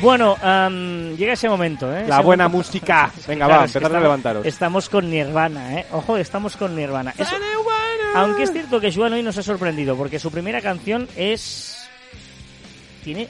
[0.01, 0.35] Bueno,
[1.17, 2.07] llega ese momento, ¿eh?
[2.09, 3.13] La Ese buena momento- música.
[3.29, 4.47] Venga, Claro, va, a levantaros.
[4.47, 5.87] Estamos con Nirvana, ¿eh?
[5.93, 7.13] Ojo, estamos con Nirvana.
[7.19, 7.37] Eso-
[8.15, 11.77] aunque es cierto que Joan hoy nos ha sorprendido, porque su primera canción es...
[13.05, 13.29] Tiene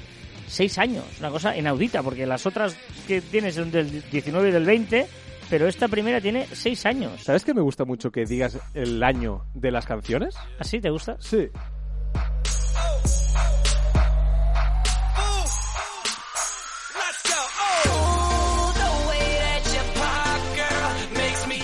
[0.48, 2.74] seis años, una cosa inaudita, porque las otras
[3.06, 5.06] que tienes son del 19 y del 20,
[5.50, 7.22] pero esta primera tiene seis años.
[7.22, 10.36] ¿Sabes que me gusta mucho que digas el año de las canciones?
[10.58, 11.16] ¿Así te gusta?
[11.18, 11.50] Sí.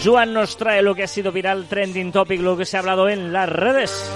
[0.04, 3.08] Juan nos trae lo que ha sido viral, trending topic, lo que se ha hablado
[3.08, 4.08] en las redes.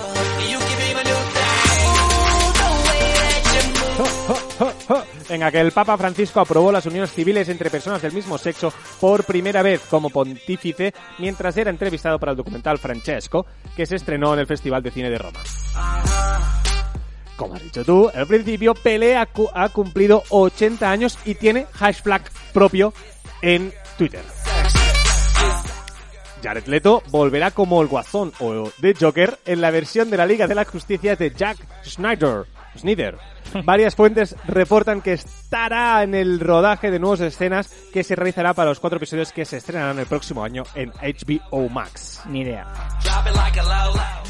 [5.30, 9.22] Venga, que el Papa Francisco aprobó las uniones civiles entre personas del mismo sexo por
[9.22, 14.40] primera vez como pontífice mientras era entrevistado para el documental Francesco, que se estrenó en
[14.40, 15.38] el Festival de Cine de Roma.
[17.36, 21.66] Como has dicho tú, al principio Pelé ha, cu- ha cumplido 80 años y tiene
[21.74, 22.22] hashtag
[22.52, 22.92] propio
[23.40, 24.22] en Twitter.
[26.42, 30.46] Jared Leto volverá como el guasón o de Joker en la versión de la Liga
[30.48, 32.46] de la Justicia de Jack Snyder.
[32.78, 33.18] Snyder.
[33.64, 38.70] Varias fuentes reportan que estará en el rodaje de nuevas escenas que se realizará para
[38.70, 42.22] los cuatro episodios que se estrenarán el próximo año en HBO Max.
[42.26, 42.66] Ni idea.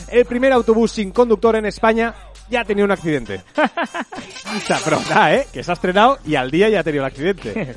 [0.08, 2.14] El primer autobús sin conductor en España
[2.48, 3.42] ya ha tenido un accidente.
[5.08, 5.46] nada, ¿eh?
[5.52, 7.76] Que se ha estrenado y al día ya ha tenido el accidente.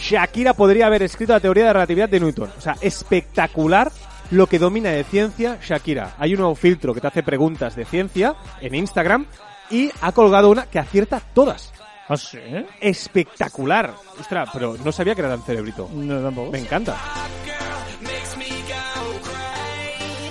[0.00, 2.50] Shakira podría haber escrito la teoría de relatividad de Newton.
[2.56, 3.90] O sea, espectacular
[4.30, 6.14] lo que domina de ciencia Shakira.
[6.18, 9.26] Hay un nuevo filtro que te hace preguntas de ciencia en Instagram
[9.70, 11.72] y ha colgado una que acierta todas.
[12.08, 12.38] ¿Ah, sí?
[12.80, 13.94] Espectacular.
[14.18, 15.88] Ostras, pero no sabía que era tan cerebrito.
[15.94, 16.50] No, tampoco.
[16.50, 16.96] Me encanta.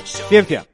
[0.03, 0.65] Ciencia.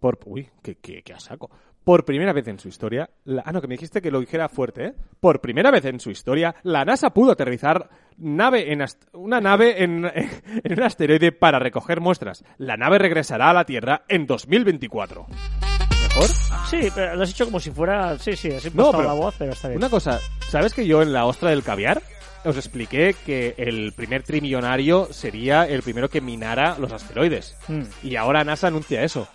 [0.00, 1.50] Por, uy, qué, qué, qué a saco.
[1.84, 4.48] Por primera vez en su historia, la- ah no, que me dijiste que lo dijera
[4.48, 4.94] fuerte, ¿eh?
[5.20, 7.88] Por primera vez en su historia, la NASA pudo aterrizar
[8.18, 10.04] nave en una nave en,
[10.64, 12.44] en un asteroide para recoger muestras.
[12.58, 15.26] La nave regresará a la Tierra en 2024.
[15.28, 16.28] ¿Mejor?
[16.70, 18.18] Sí, pero lo has hecho como si fuera...
[18.18, 19.78] Sí, sí, así No, pero- la voz, pero está bien.
[19.78, 22.02] Una cosa, ¿sabes que yo en la ostra del caviar
[22.44, 27.56] os expliqué que el primer trimillonario sería el primero que minara los asteroides?
[27.68, 27.82] Mm.
[28.04, 29.28] Y ahora NASA anuncia eso.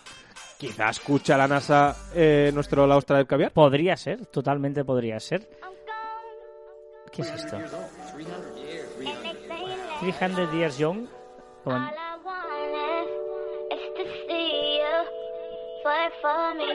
[0.57, 3.51] Quizá escucha la NASA eh, nuestro La Ostra del Caviar.
[3.51, 5.49] Podría ser, totalmente podría ser.
[7.11, 7.57] ¿Qué es esto?
[10.01, 11.07] 300 Years Young.
[11.63, 13.09] Con- All I want
[13.71, 14.93] is to see you
[15.83, 16.65] fight for me.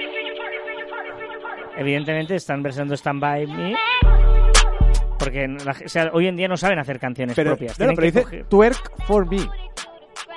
[1.77, 3.74] Evidentemente están versionando Stand By Me.
[5.18, 7.79] Porque la- o sea, hoy en día no saben hacer canciones Pero, propias.
[7.79, 9.49] no, pero que dice coger- twerk for me.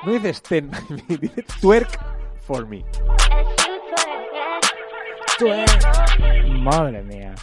[0.04, 2.00] No dice stand by me, dice twerk
[2.42, 2.84] for me.
[5.38, 5.70] Twerk.
[6.60, 7.36] Madre mía.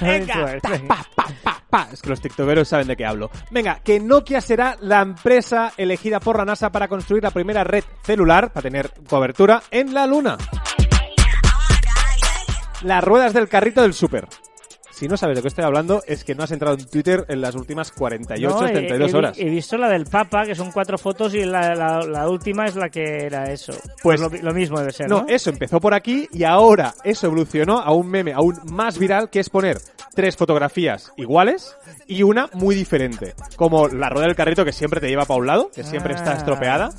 [0.00, 1.88] Venga, ta, pa, pa, pa, pa.
[1.92, 3.30] Es que los tiktokeros saben de qué hablo.
[3.50, 7.84] Venga, que Nokia será la empresa elegida por la NASA para construir la primera red
[8.02, 10.36] celular, para tener cobertura, en la Luna.
[12.82, 14.28] Las ruedas del carrito del súper.
[14.98, 17.40] Si no sabes de qué estoy hablando, es que no has entrado en Twitter en
[17.40, 19.38] las últimas 48, No, he- 32 he, horas.
[19.38, 22.74] He visto la del Papa, que son cuatro fotos, y la, la- la última es
[22.74, 23.72] la que era eso.
[24.02, 25.20] Pues- lo, lo mismo debe ser, ¿no?
[25.20, 29.30] No, eso empezó por aquí y ahora eso evolucionó a un meme aún más viral
[29.30, 29.78] que es poner
[30.18, 31.76] tres fotografías iguales
[32.08, 33.34] y una muy diferente.
[33.54, 36.32] Como la rueda del carrito que siempre te lleva para un lado, que siempre está
[36.32, 36.36] Ah.
[36.38, 36.90] estropeada.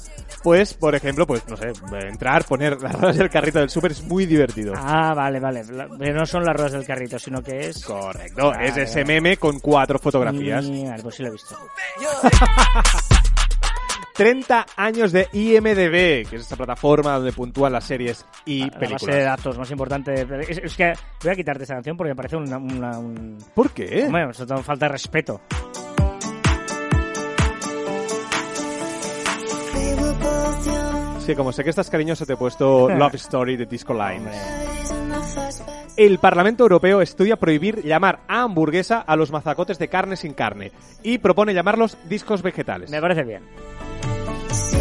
[0.42, 1.74] Pues, por ejemplo, pues no sé,
[2.08, 4.72] entrar, poner las ruedas del carrito del súper es muy divertido.
[4.78, 5.64] Ah, vale, vale.
[5.66, 7.84] No son las ruedas del carrito, sino que es...
[7.84, 9.16] Correcto, Vale, es ese vale.
[9.16, 10.66] meme con cuatro fotografías.
[10.66, 11.58] Vale, pues sí lo he visto.
[14.20, 18.76] 30 años de IMDB, que es esta plataforma donde puntúan las series y La base
[18.80, 19.24] de películas.
[19.24, 20.26] datos más importante.
[20.26, 20.92] de- Es, es que
[21.24, 23.38] voy a quitarte esta canción porque me parece una, una- un...
[23.56, 24.04] ¿Por qué?
[24.08, 25.40] Hombre, eso falta de respeto.
[31.26, 34.36] Sí, como sé que estás cariñoso, te he puesto Love Story de Disco Lines.
[35.96, 40.72] El Parlamento Europeo estudia prohibir llamar a hamburguesa a los mazacotes de carne sin carne
[41.04, 42.90] y propone llamarlos discos vegetales.
[42.90, 43.44] Me parece bien.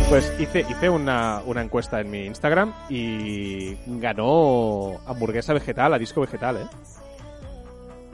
[0.08, 6.22] Pues hice, hice una, una encuesta en mi Instagram y ganó hamburguesa vegetal a disco
[6.22, 6.66] vegetal, ¿eh?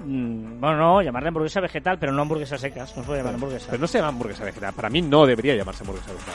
[0.05, 2.95] Mm, bueno, no, llamarle hamburguesa vegetal, pero no hamburguesa secas.
[2.97, 3.67] No se puede llamar hamburguesa.
[3.71, 4.73] Pero no se llama hamburguesa vegetal.
[4.75, 6.35] Para mí no debería llamarse hamburguesa vegetal.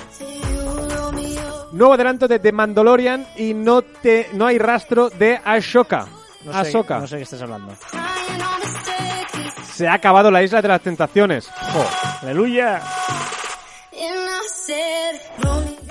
[1.74, 6.08] Nuevo adelanto de The Mandalorian y no, te, no hay rastro de Ashoka.
[6.46, 7.00] no, sé, Ahsoka.
[7.00, 7.74] no sé qué estás hablando.
[9.74, 11.48] Se ha acabado la isla de las tentaciones.
[11.48, 11.86] Jo.
[12.22, 12.82] ¡Aleluya!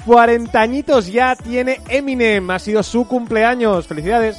[0.05, 2.51] Cuarenta añitos ya tiene Eminem.
[2.51, 3.87] Ha sido su cumpleaños.
[3.87, 4.39] Felicidades.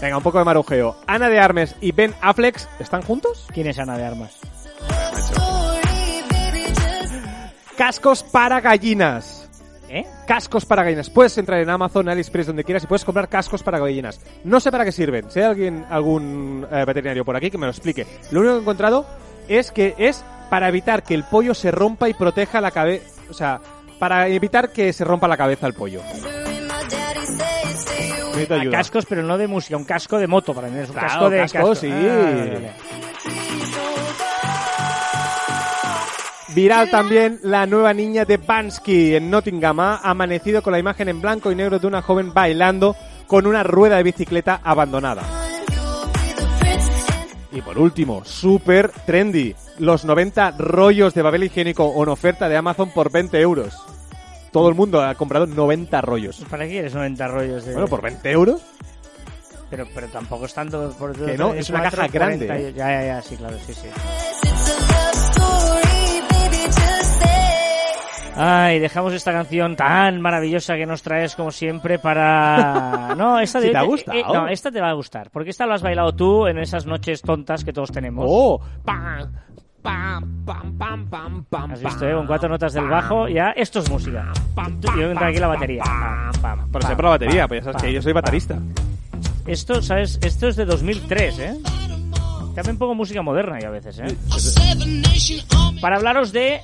[0.00, 0.96] Venga, un poco de marujeo.
[1.06, 3.46] Ana de Armes y Ben Affleck están juntos.
[3.52, 4.38] ¿Quién es Ana de Armas?
[7.76, 9.48] Cascos para gallinas.
[9.88, 10.04] ¿Eh?
[10.26, 11.10] Cascos para gallinas.
[11.10, 14.20] Puedes entrar en Amazon, AliExpress, donde quieras y puedes comprar cascos para gallinas.
[14.44, 15.30] No sé para qué sirven.
[15.30, 18.06] Si hay alguien, algún eh, veterinario por aquí que me lo explique.
[18.30, 19.06] Lo único que he encontrado
[19.48, 20.24] es que es
[20.54, 23.20] para evitar que el pollo se rompa y proteja la cabeza.
[23.28, 23.58] O sea,
[23.98, 26.00] para evitar que se rompa la cabeza al pollo.
[28.28, 28.76] Necesito A ayuda.
[28.78, 30.78] cascos, pero no de música, un casco de moto para mí.
[30.78, 31.74] Es un Claro, casco de casco, casco.
[31.74, 31.88] sí.
[31.90, 32.72] Ah, vale, vale.
[36.54, 41.20] Viral también la nueva niña de Bansky en Nottingham ha amanecido con la imagen en
[41.20, 42.94] blanco y negro de una joven bailando
[43.26, 45.22] con una rueda de bicicleta abandonada.
[47.54, 52.90] Y por último, super trendy, los 90 rollos de papel higiénico en oferta de Amazon
[52.90, 53.76] por 20 euros.
[54.50, 56.44] Todo el mundo ha comprado 90 rollos.
[56.50, 57.72] ¿Para qué quieres 90 rollos de...?
[57.74, 58.60] Bueno, por 20 euros.
[59.70, 60.92] pero, pero tampoco es tanto...
[60.98, 62.72] Por Que no, es una caja grande, ¿eh?
[62.76, 64.53] Ya, ya, ya, sí, claro, sí, sí.
[68.36, 73.14] Ay, dejamos esta canción tan maravillosa que nos traes como siempre para...
[73.16, 74.18] No, esta Si de- te ha eh, gustado.
[74.18, 76.84] eh, no, esta te va a gustar, porque esta lo has bailado tú en esas
[76.86, 78.24] noches tontas que todos tenemos.
[78.28, 78.60] ¡Oh!
[78.84, 79.32] ¡Pam!
[79.82, 80.44] ¡Pam!
[80.44, 80.78] ¡Pam!
[80.78, 81.08] ¡Pam!
[81.08, 81.44] ¡Pam!
[81.44, 81.70] ¡Pam!
[81.72, 84.32] Has visto, eh, con cuatro notas del bajo, ya esto es música.
[84.96, 85.82] Y yo entro aquí la batería.
[85.84, 86.32] Pam,
[86.70, 88.58] pam, ejemplo, la batería, pues ya sabes que yo soy baterista.
[89.46, 90.18] Esto, ¿sabes?
[90.22, 91.54] Esto es de 2003, ¿eh?
[92.54, 94.16] También pongo música moderna y a veces, ¿eh?
[95.80, 96.60] Para hablaros de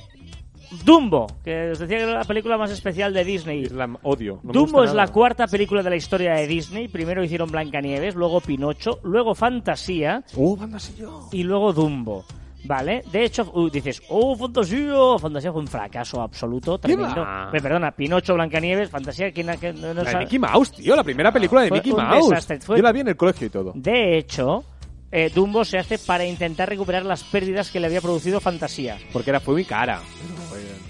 [0.85, 3.65] Dumbo, que os decía que era la película más especial de Disney.
[3.65, 4.39] La odio.
[4.43, 6.87] no Dumbo es la cuarta película de la historia de Disney.
[6.87, 11.27] Primero hicieron Blancanieves, luego Pinocho, luego Fantasía ¡Oh, banda sí yo!
[11.31, 12.23] y luego Dumbo.
[12.63, 13.03] ¿Vale?
[13.11, 14.93] De hecho, uh, dices, oh, Fantasía.
[15.19, 17.21] Fantasía fue un fracaso absoluto, ¿Qué tremendo.
[17.21, 17.49] va?
[17.51, 20.17] Pe- Perdona, Pinocho, Blancanieves, Fantasía, ¿quién no, no La de?
[20.19, 22.29] Mickey Mouse, tío, la primera película de Fue Mickey Mouse.
[22.29, 23.71] desastre, fue- Yo la vi en el colegio y todo.
[23.73, 24.63] De hecho,
[25.11, 28.99] eh, Dumbo se hace para intentar recuperar las pérdidas que le había producido Fantasía.
[29.11, 29.99] Porque era, fue muy cara.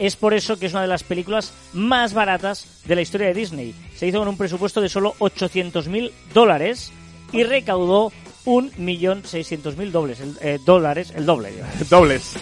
[0.02, 3.36] Es por eso que es una de las películas más baratas de la historia de
[3.36, 3.76] Disney.
[3.96, 6.92] Se hizo con un presupuesto de solo 800.000 dólares
[7.32, 8.12] y recaudó
[8.46, 11.50] 1.600.000 dólares, el, eh, dólares, el doble.
[11.92, 12.34] Dobles.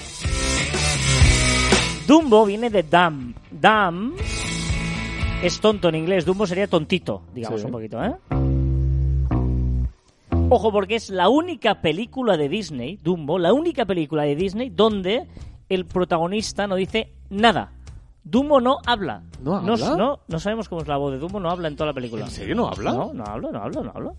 [2.07, 3.35] Dumbo viene de dumb.
[3.51, 4.15] Dumb
[5.43, 6.23] es tonto en inglés.
[6.23, 7.65] Dumbo sería tontito, digamos Sí.
[7.65, 8.13] un poquito, ¿eh?
[10.49, 15.27] Ojo, porque es la única película de Disney, Dumbo, la única película de Disney donde
[15.69, 17.71] el protagonista no dice nada.
[18.23, 19.23] Dumbo no habla.
[19.41, 19.95] ¿No No, habla?
[19.95, 22.25] no, no sabemos cómo es la voz de Dumbo, no habla en toda la película.
[22.25, 22.91] ¿En serio no habla?
[22.91, 24.11] No, no habla, no habla, no habla.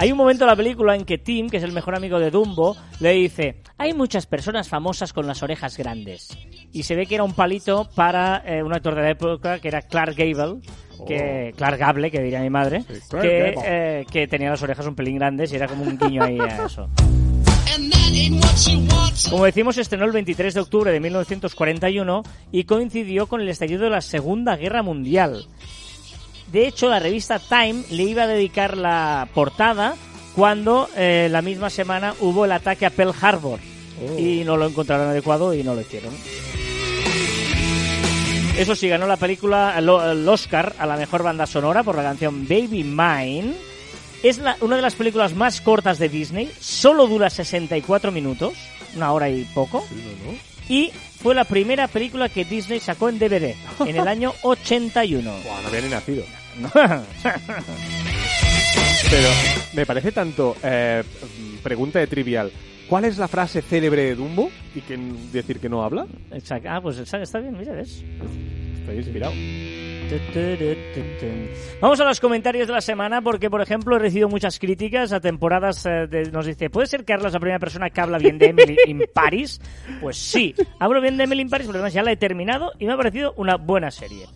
[0.00, 2.30] Hay un momento en la película en que Tim, que es el mejor amigo de
[2.30, 6.36] Dumbo, le dice, hay muchas personas famosas con las orejas grandes.
[6.72, 9.68] Y se ve que era un palito para eh, un actor de la época que
[9.68, 10.60] era Clark Gable,
[11.06, 12.94] que, Clark Gable, que diría mi madre, Oh.
[12.94, 13.62] Sí, Clark que, Gable.
[13.66, 16.66] eh, que tenía las orejas un pelín grandes y era como un guiño ahí a
[16.66, 16.88] eso.
[19.30, 23.90] Como decimos, estrenó el 23 de octubre de 1941 y coincidió con el estallido de
[23.90, 25.46] la Segunda Guerra Mundial.
[26.52, 29.96] De hecho, la revista Time le iba a dedicar la portada
[30.34, 33.60] cuando eh, la misma semana hubo el ataque a Pearl Harbor.
[34.16, 36.14] Y no lo encontraron adecuado y no lo hicieron.
[38.56, 42.02] Eso sí, ganó la película el, el Oscar a la mejor banda sonora por la
[42.02, 43.67] canción Baby Mine.
[44.22, 48.54] Es la- una de las películas más cortas de Disney, solo dura 64 minutos,
[48.96, 49.86] una hora y poco.
[50.68, 50.90] Y
[51.22, 53.54] fue la primera película que Disney sacó en DVD,
[53.86, 55.30] en el año 81.
[55.30, 56.24] Buah, no había ni nacido.
[59.10, 59.28] Pero
[59.74, 61.02] me parece tanto eh,
[61.62, 62.50] pregunta de trivial.
[62.88, 64.50] ¿Cuál es la frase célebre de Dumbo?
[64.74, 64.96] Y que
[65.32, 66.06] decir que no habla.
[66.32, 66.68] Exacto.
[66.70, 68.02] Ah, pues está está bien, mira, ¿ves?
[68.80, 69.32] Estoy inspirado.
[71.80, 75.20] Vamos a los comentarios de la semana porque, por ejemplo, he recibido muchas críticas a
[75.20, 75.84] temporadas.
[75.86, 78.76] eh, de- nos dice, ¿puede ser Carlos la primera persona que habla bien de Emily
[78.86, 79.60] in Paris?
[80.00, 82.86] Pues sí, hablo bien de Emily in Paris, pero además ya la he terminado y
[82.86, 84.26] me ha parecido una buena serie.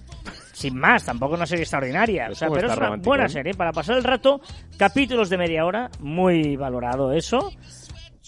[0.53, 3.29] Sin más, tampoco una serie extraordinaria, o sea, pero es una buena ¿eh?
[3.31, 4.41] serie para pasar el rato.
[4.77, 7.51] Capítulos de media hora, muy valorado eso.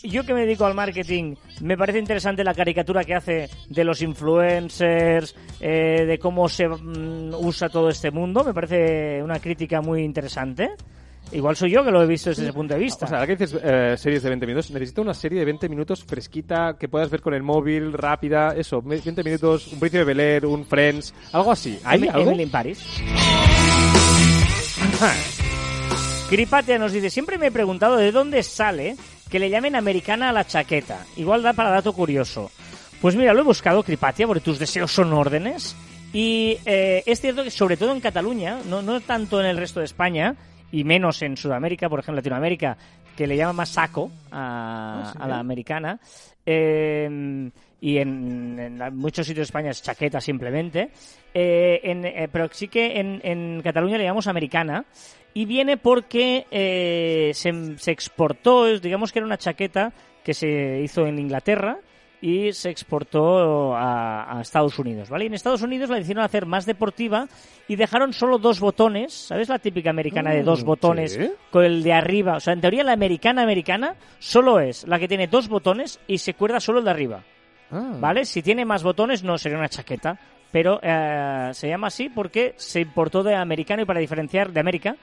[0.05, 4.03] Yo que me dedico al marketing, me parece interesante la caricatura que hace de los
[4.03, 8.45] influencers, eh, de cómo se mm, usa todo este mundo.
[8.45, 10.71] Me parece una crítica muy interesante.
[11.33, 13.07] Igual soy yo que lo he visto desde ese punto de vista.
[13.07, 15.69] O sea, ahora que dices eh, series de 20 minutos, necesito una serie de 20
[15.71, 19.99] minutos fresquita que puedas ver con el móvil, rápida, eso, me- 20 minutos, un Príncipe
[20.01, 21.79] de Bel Air, un Friends, algo así.
[21.83, 22.29] ¿Hay algo?
[22.29, 22.85] Emily in Paris.
[26.29, 28.97] Cripatia nos dice, siempre me he preguntado de dónde sale
[29.31, 31.05] que le llamen americana a la chaqueta.
[31.17, 32.51] Igual da para dato curioso.
[33.01, 35.77] Pues mira, lo he buscado, Cripatia, porque tus deseos son órdenes.
[36.13, 39.81] Y eh, es cierto que sobre todo en Cataluña, no, no tanto en el resto
[39.81, 40.37] de España,
[40.71, 42.77] y menos en Sudamérica, por ejemplo, Latinoamérica,
[43.17, 45.41] que le llama más saco a, Ah, sí, a la ¿eh?
[45.41, 45.99] americana.
[46.47, 47.51] eh,
[47.81, 50.91] y en, muchos sitios de España es chaqueta simplemente.
[51.35, 54.85] Eh, en- eh, pero sí que en, en Cataluña le llamamos americana
[55.35, 61.07] y viene porque eh, se, se exportó, digamos que era una chaqueta que se hizo
[61.07, 61.79] en Inglaterra
[62.21, 65.25] y se exportó a, a Estados Unidos, ¿vale?
[65.25, 67.27] Y en Estados Unidos la hicieron hacer más deportiva
[67.69, 69.51] y dejaron solo dos botones, ¿sabes?
[69.51, 71.31] La típica americana de dos Mm, botones sí.
[71.51, 72.37] con el de arriba.
[72.37, 76.17] O sea, en teoría la americana americana solo es la que tiene dos botones y
[76.19, 77.23] se cuerda solo el de arriba,
[77.71, 77.93] Ah.
[78.01, 78.25] ¿vale?
[78.25, 80.19] Si tiene más botones no sería una chaqueta,
[80.51, 84.97] pero eh, se llama así porque se importó de americano y para diferenciar de América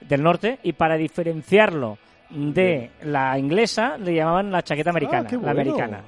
[0.00, 1.98] del norte y para diferenciarlo
[2.30, 6.00] de la inglesa le llamaban la chaqueta americana, Ah, qué la americana.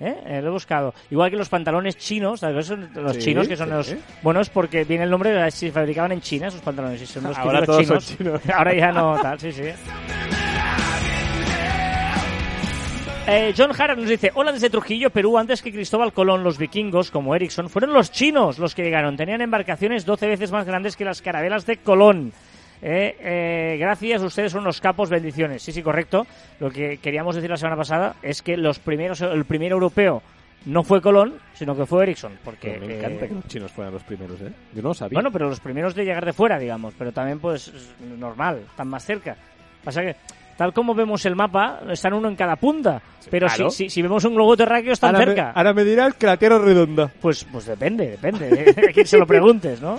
[0.00, 0.16] ¿Eh?
[0.26, 0.92] Eh, lo he buscado.
[1.10, 2.66] Igual que los pantalones chinos, los
[3.14, 3.72] Sí, chinos que son sí.
[3.74, 7.22] los buenos porque viene el nombre de si fabricaban en China esos pantalones y son
[7.24, 8.18] los Ahora todos son chinos.
[8.42, 8.50] chinos.
[8.54, 9.62] Ahora ya no tal, sí, sí.
[13.28, 17.12] Eh, John Hara nos dice, hola desde Trujillo, Perú, antes que Cristóbal Colón, los vikingos,
[17.12, 19.16] como Ericsson, fueron los chinos los que llegaron.
[19.16, 22.32] Tenían embarcaciones 12 veces más grandes que las carabelas de Colón.
[22.82, 25.62] Eh, eh, gracias, ustedes son los capos, bendiciones.
[25.62, 26.26] Sí, sí, correcto.
[26.58, 30.20] Lo que queríamos decir la semana pasada es que los primeros, el primer europeo
[30.66, 32.38] no fue Colón, sino que fue Ericsson.
[32.44, 34.52] Porque, Pero me eh, encanta que los chinos fueran los primeros, ¿eh?
[34.74, 35.16] Yo no lo sabía.
[35.16, 38.88] bueno, pero los primeros de llegar de fuera, digamos, pero también pues es normal, están
[38.88, 39.36] más cerca.
[39.84, 40.16] Pasa que
[40.56, 43.70] tal como vemos el mapa, están uno en cada punta, pero claro.
[43.70, 45.44] si, si, si vemos un globo terráqueo están ahora, cerca.
[45.46, 47.10] Me, ahora me dirás que la Tierra es redonda.
[47.20, 49.98] Pues pues depende, depende de a quién se lo preguntes, ¿no?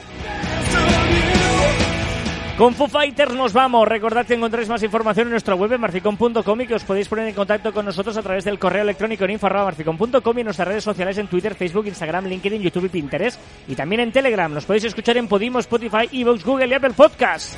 [2.57, 3.87] Con Foo Fighters nos vamos.
[3.87, 7.27] Recordad que encontráis más información en nuestra web en marficon.com y que os podéis poner
[7.27, 10.83] en contacto con nosotros a través del correo electrónico en info.marficon.com y en nuestras redes
[10.83, 13.39] sociales en Twitter, Facebook, Instagram, LinkedIn, YouTube y Pinterest.
[13.67, 14.53] Y también en Telegram.
[14.53, 17.57] Nos podéis escuchar en Podimo, Spotify, Evox, Google y Apple Podcast.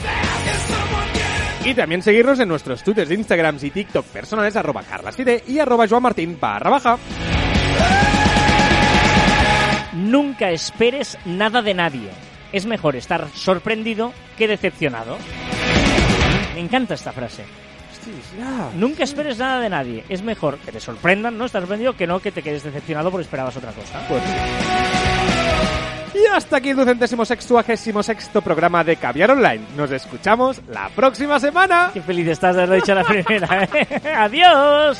[1.65, 5.87] Y también seguirnos en nuestros twitters de Instagram y TikTok personales arroba carlaside y arroba
[5.87, 6.97] joanmartin barra baja.
[9.93, 12.09] Nunca esperes nada de nadie.
[12.55, 15.17] Es mejor estar sorprendido que decepcionado.
[16.53, 17.43] Me encanta esta frase.
[18.77, 20.05] Nunca esperes nada de nadie.
[20.07, 21.43] Es mejor que te sorprendan, ¿no?
[21.43, 24.07] Estás sorprendido que no que te quedes decepcionado porque esperabas otra cosa.
[24.07, 24.23] Pues
[26.13, 29.65] Y hasta aquí el ducentésimo sextuagésimo sexto programa de Caviar Online.
[29.75, 31.89] Nos escuchamos la próxima semana.
[31.93, 33.65] Qué feliz estás de haberlo dicho a la primera.
[33.65, 34.01] ¿eh?
[34.15, 34.97] ¡Adiós!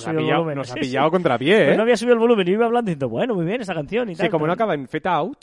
[0.00, 0.58] Nos ha subido el pillado- volumen.
[0.58, 0.86] Nos ha Sí, sí.
[0.88, 1.76] pillado contra pie, Pues ¿eh?
[1.76, 4.16] no había subido el volumen y iba hablando diciendo, bueno, muy bien esta canción y
[4.16, 4.26] tal.
[4.26, 5.38] Sí, como no acaba en Fade Out.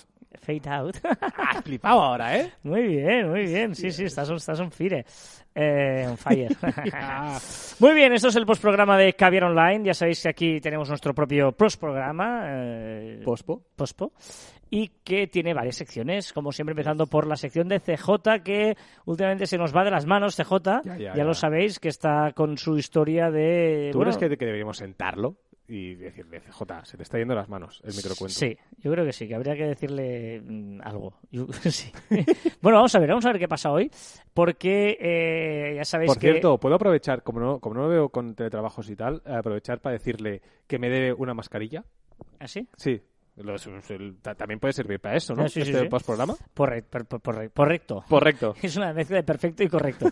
[0.48, 0.96] Fade out.
[1.38, 2.54] Has flipado ahora, ¿eh?
[2.64, 3.76] Muy bien, muy bien.
[3.76, 5.06] Sí, sí, estás, estás on fire.
[5.54, 6.56] Eh, on fire.
[7.80, 9.84] muy bien, esto es el postprograma de Caviar Online.
[9.84, 12.46] Ya sabéis que aquí tenemos nuestro propio postprograma.
[12.48, 13.62] Eh, Pospo.
[13.76, 14.14] Pospo.
[14.70, 19.48] Y que tiene varias secciones, como siempre empezando por la sección de CJ, que últimamente
[19.48, 20.52] se nos va de las manos, CJ.
[20.64, 21.24] Ya, ya, ya ya.
[21.26, 23.90] lo sabéis, que está con su historia de...
[23.92, 25.36] ¿Tú bueno, crees que, que deberíamos sentarlo
[25.68, 28.34] y decirle, CJ, se te está yendo las manos el microcuento.
[28.34, 31.20] Sí, yo creo que sí, que habría que decirle mm, algo.
[31.30, 31.92] Yo- sí.
[32.62, 33.92] bueno, vamos a ver, vamos a ver qué pasa hoy,
[34.34, 36.32] porque eh, ya sabéis Por que...
[36.32, 39.94] cierto, puedo aprovechar, como no, como no lo veo con teletrabajos y tal, aprovechar para
[39.94, 41.84] decirle que me debe una mascarilla.
[42.40, 42.68] ¿Ah, sí?
[42.78, 43.02] Sí.
[43.38, 45.44] El- también puede servir para eso, ¿no?
[45.44, 45.88] Ah, sí, este sí.
[45.90, 46.36] postprograma.
[46.56, 48.04] Correcto.
[48.10, 48.56] Correcto.
[48.64, 50.08] Es una mezcla de perfecto y correcto.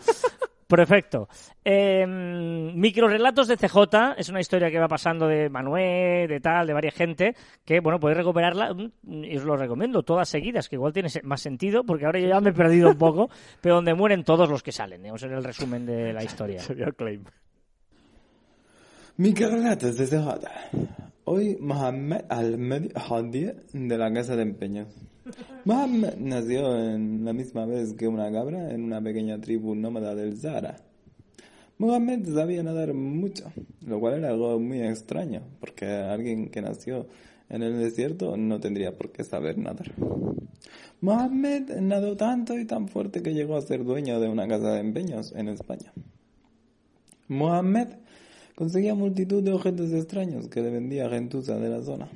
[0.67, 1.29] Perfecto.
[1.63, 6.73] Eh, microrelatos de CJ es una historia que va pasando de Manuel, de tal, de
[6.73, 10.91] varias gente, que bueno, podéis recuperarla mm, y os lo recomiendo, todas seguidas, que igual
[10.91, 13.29] tiene más sentido, porque ahora yo ya me he perdido un poco,
[13.61, 16.59] pero donde mueren todos los que salen, digamos, en el resumen de la historia.
[16.59, 17.23] Sería el claim.
[19.17, 20.27] Microrelatos de CJ.
[21.25, 24.87] Hoy Mohamed Al-Medi Hadi de la Casa de Empeños.
[25.65, 30.37] Mohamed nació en la misma vez que una cabra en una pequeña tribu nómada del
[30.37, 30.77] Sahara.
[31.77, 33.51] Mohamed sabía nadar mucho,
[33.85, 37.07] lo cual era algo muy extraño, porque alguien que nació
[37.49, 39.91] en el desierto no tendría por qué saber nadar.
[41.01, 44.79] Mohamed nadó tanto y tan fuerte que llegó a ser dueño de una casa de
[44.79, 45.91] empeños en España.
[47.27, 47.87] Mohamed
[48.55, 52.09] conseguía multitud de objetos extraños que le vendía gentuza de la zona.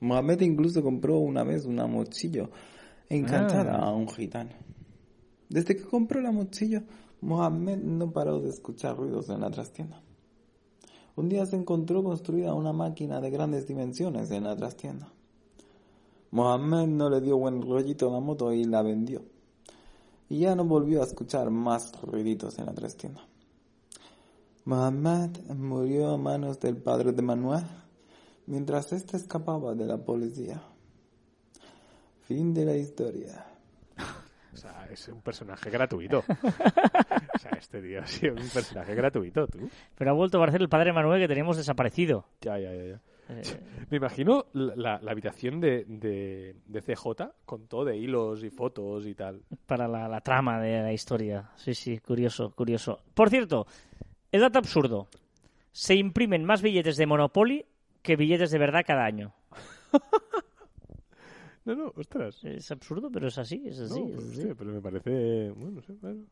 [0.00, 2.50] Mohamed incluso compró una vez una mochillo
[3.08, 4.50] encantada a un gitano.
[5.48, 6.82] Desde que compró la mochillo,
[7.20, 10.02] Mohamed no paró de escuchar ruidos en la trastienda.
[11.14, 15.10] Un día se encontró construida una máquina de grandes dimensiones en la trastienda.
[16.30, 19.22] Mohamed no le dio buen rollito a la moto y la vendió.
[20.28, 23.26] Y ya no volvió a escuchar más ruiditos en la trastienda.
[24.64, 27.64] Mohamed murió a manos del padre de Manuel
[28.46, 30.60] mientras éste escapaba de la policía.
[32.22, 33.44] Fin de la historia.
[34.52, 36.24] O sea, es un personaje gratuito.
[37.34, 39.68] o sea, este tío ha sido un personaje gratuito, tú.
[39.94, 42.24] Pero ha vuelto a aparecer el padre Manuel que teníamos desaparecido.
[42.40, 42.84] Ya, ya, ya.
[42.84, 43.00] ya.
[43.28, 43.42] Eh,
[43.90, 48.50] Me imagino la, la- la habitación de, de, de CJ con todo de hilos y
[48.50, 49.42] fotos y tal.
[49.66, 51.50] para la, la trama de la historia.
[51.56, 53.00] Sí, sí, curioso, curioso.
[53.14, 53.66] Por cierto,
[54.32, 55.08] el dato absurdo.
[55.70, 57.66] Se imprimen más billetes de Monopoly
[58.06, 59.34] que billetes de verdad cada año.
[61.64, 62.44] No, no, ostras.
[62.44, 64.00] Es absurdo, pero es así, es así.
[64.00, 64.38] No, es pues, así.
[64.38, 65.50] hostia, pero me parece...
[65.50, 66.24] Bueno, no sé, bueno.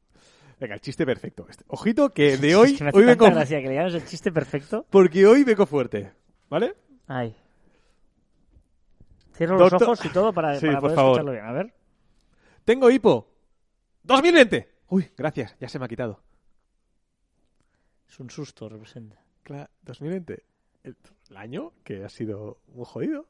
[0.61, 1.45] Venga, el chiste perfecto.
[1.51, 3.35] Este- Ojito que de hoy, Es que me hace hoy tanta vengo...
[3.35, 4.87] gracia que le llames el chiste perfecto.
[4.89, 6.13] Porque hoy vengo fuerte,
[6.49, 6.77] ¿vale?
[7.09, 7.35] Ay.
[9.35, 11.11] Cierro los Doctor- ojos y todo para, Sí, para por poder favor.
[11.19, 11.45] escucharlo bien.
[11.45, 11.75] A ver.
[12.65, 13.29] Tengo hipo.
[14.05, 14.69] 2020.
[14.91, 16.23] Uy, gracias, ya se me ha quitado.
[18.09, 19.21] Es un susto, representa.
[19.43, 20.45] Claro, 2020.
[20.85, 20.97] El,
[21.35, 23.27] el año que ha sido muy jodido.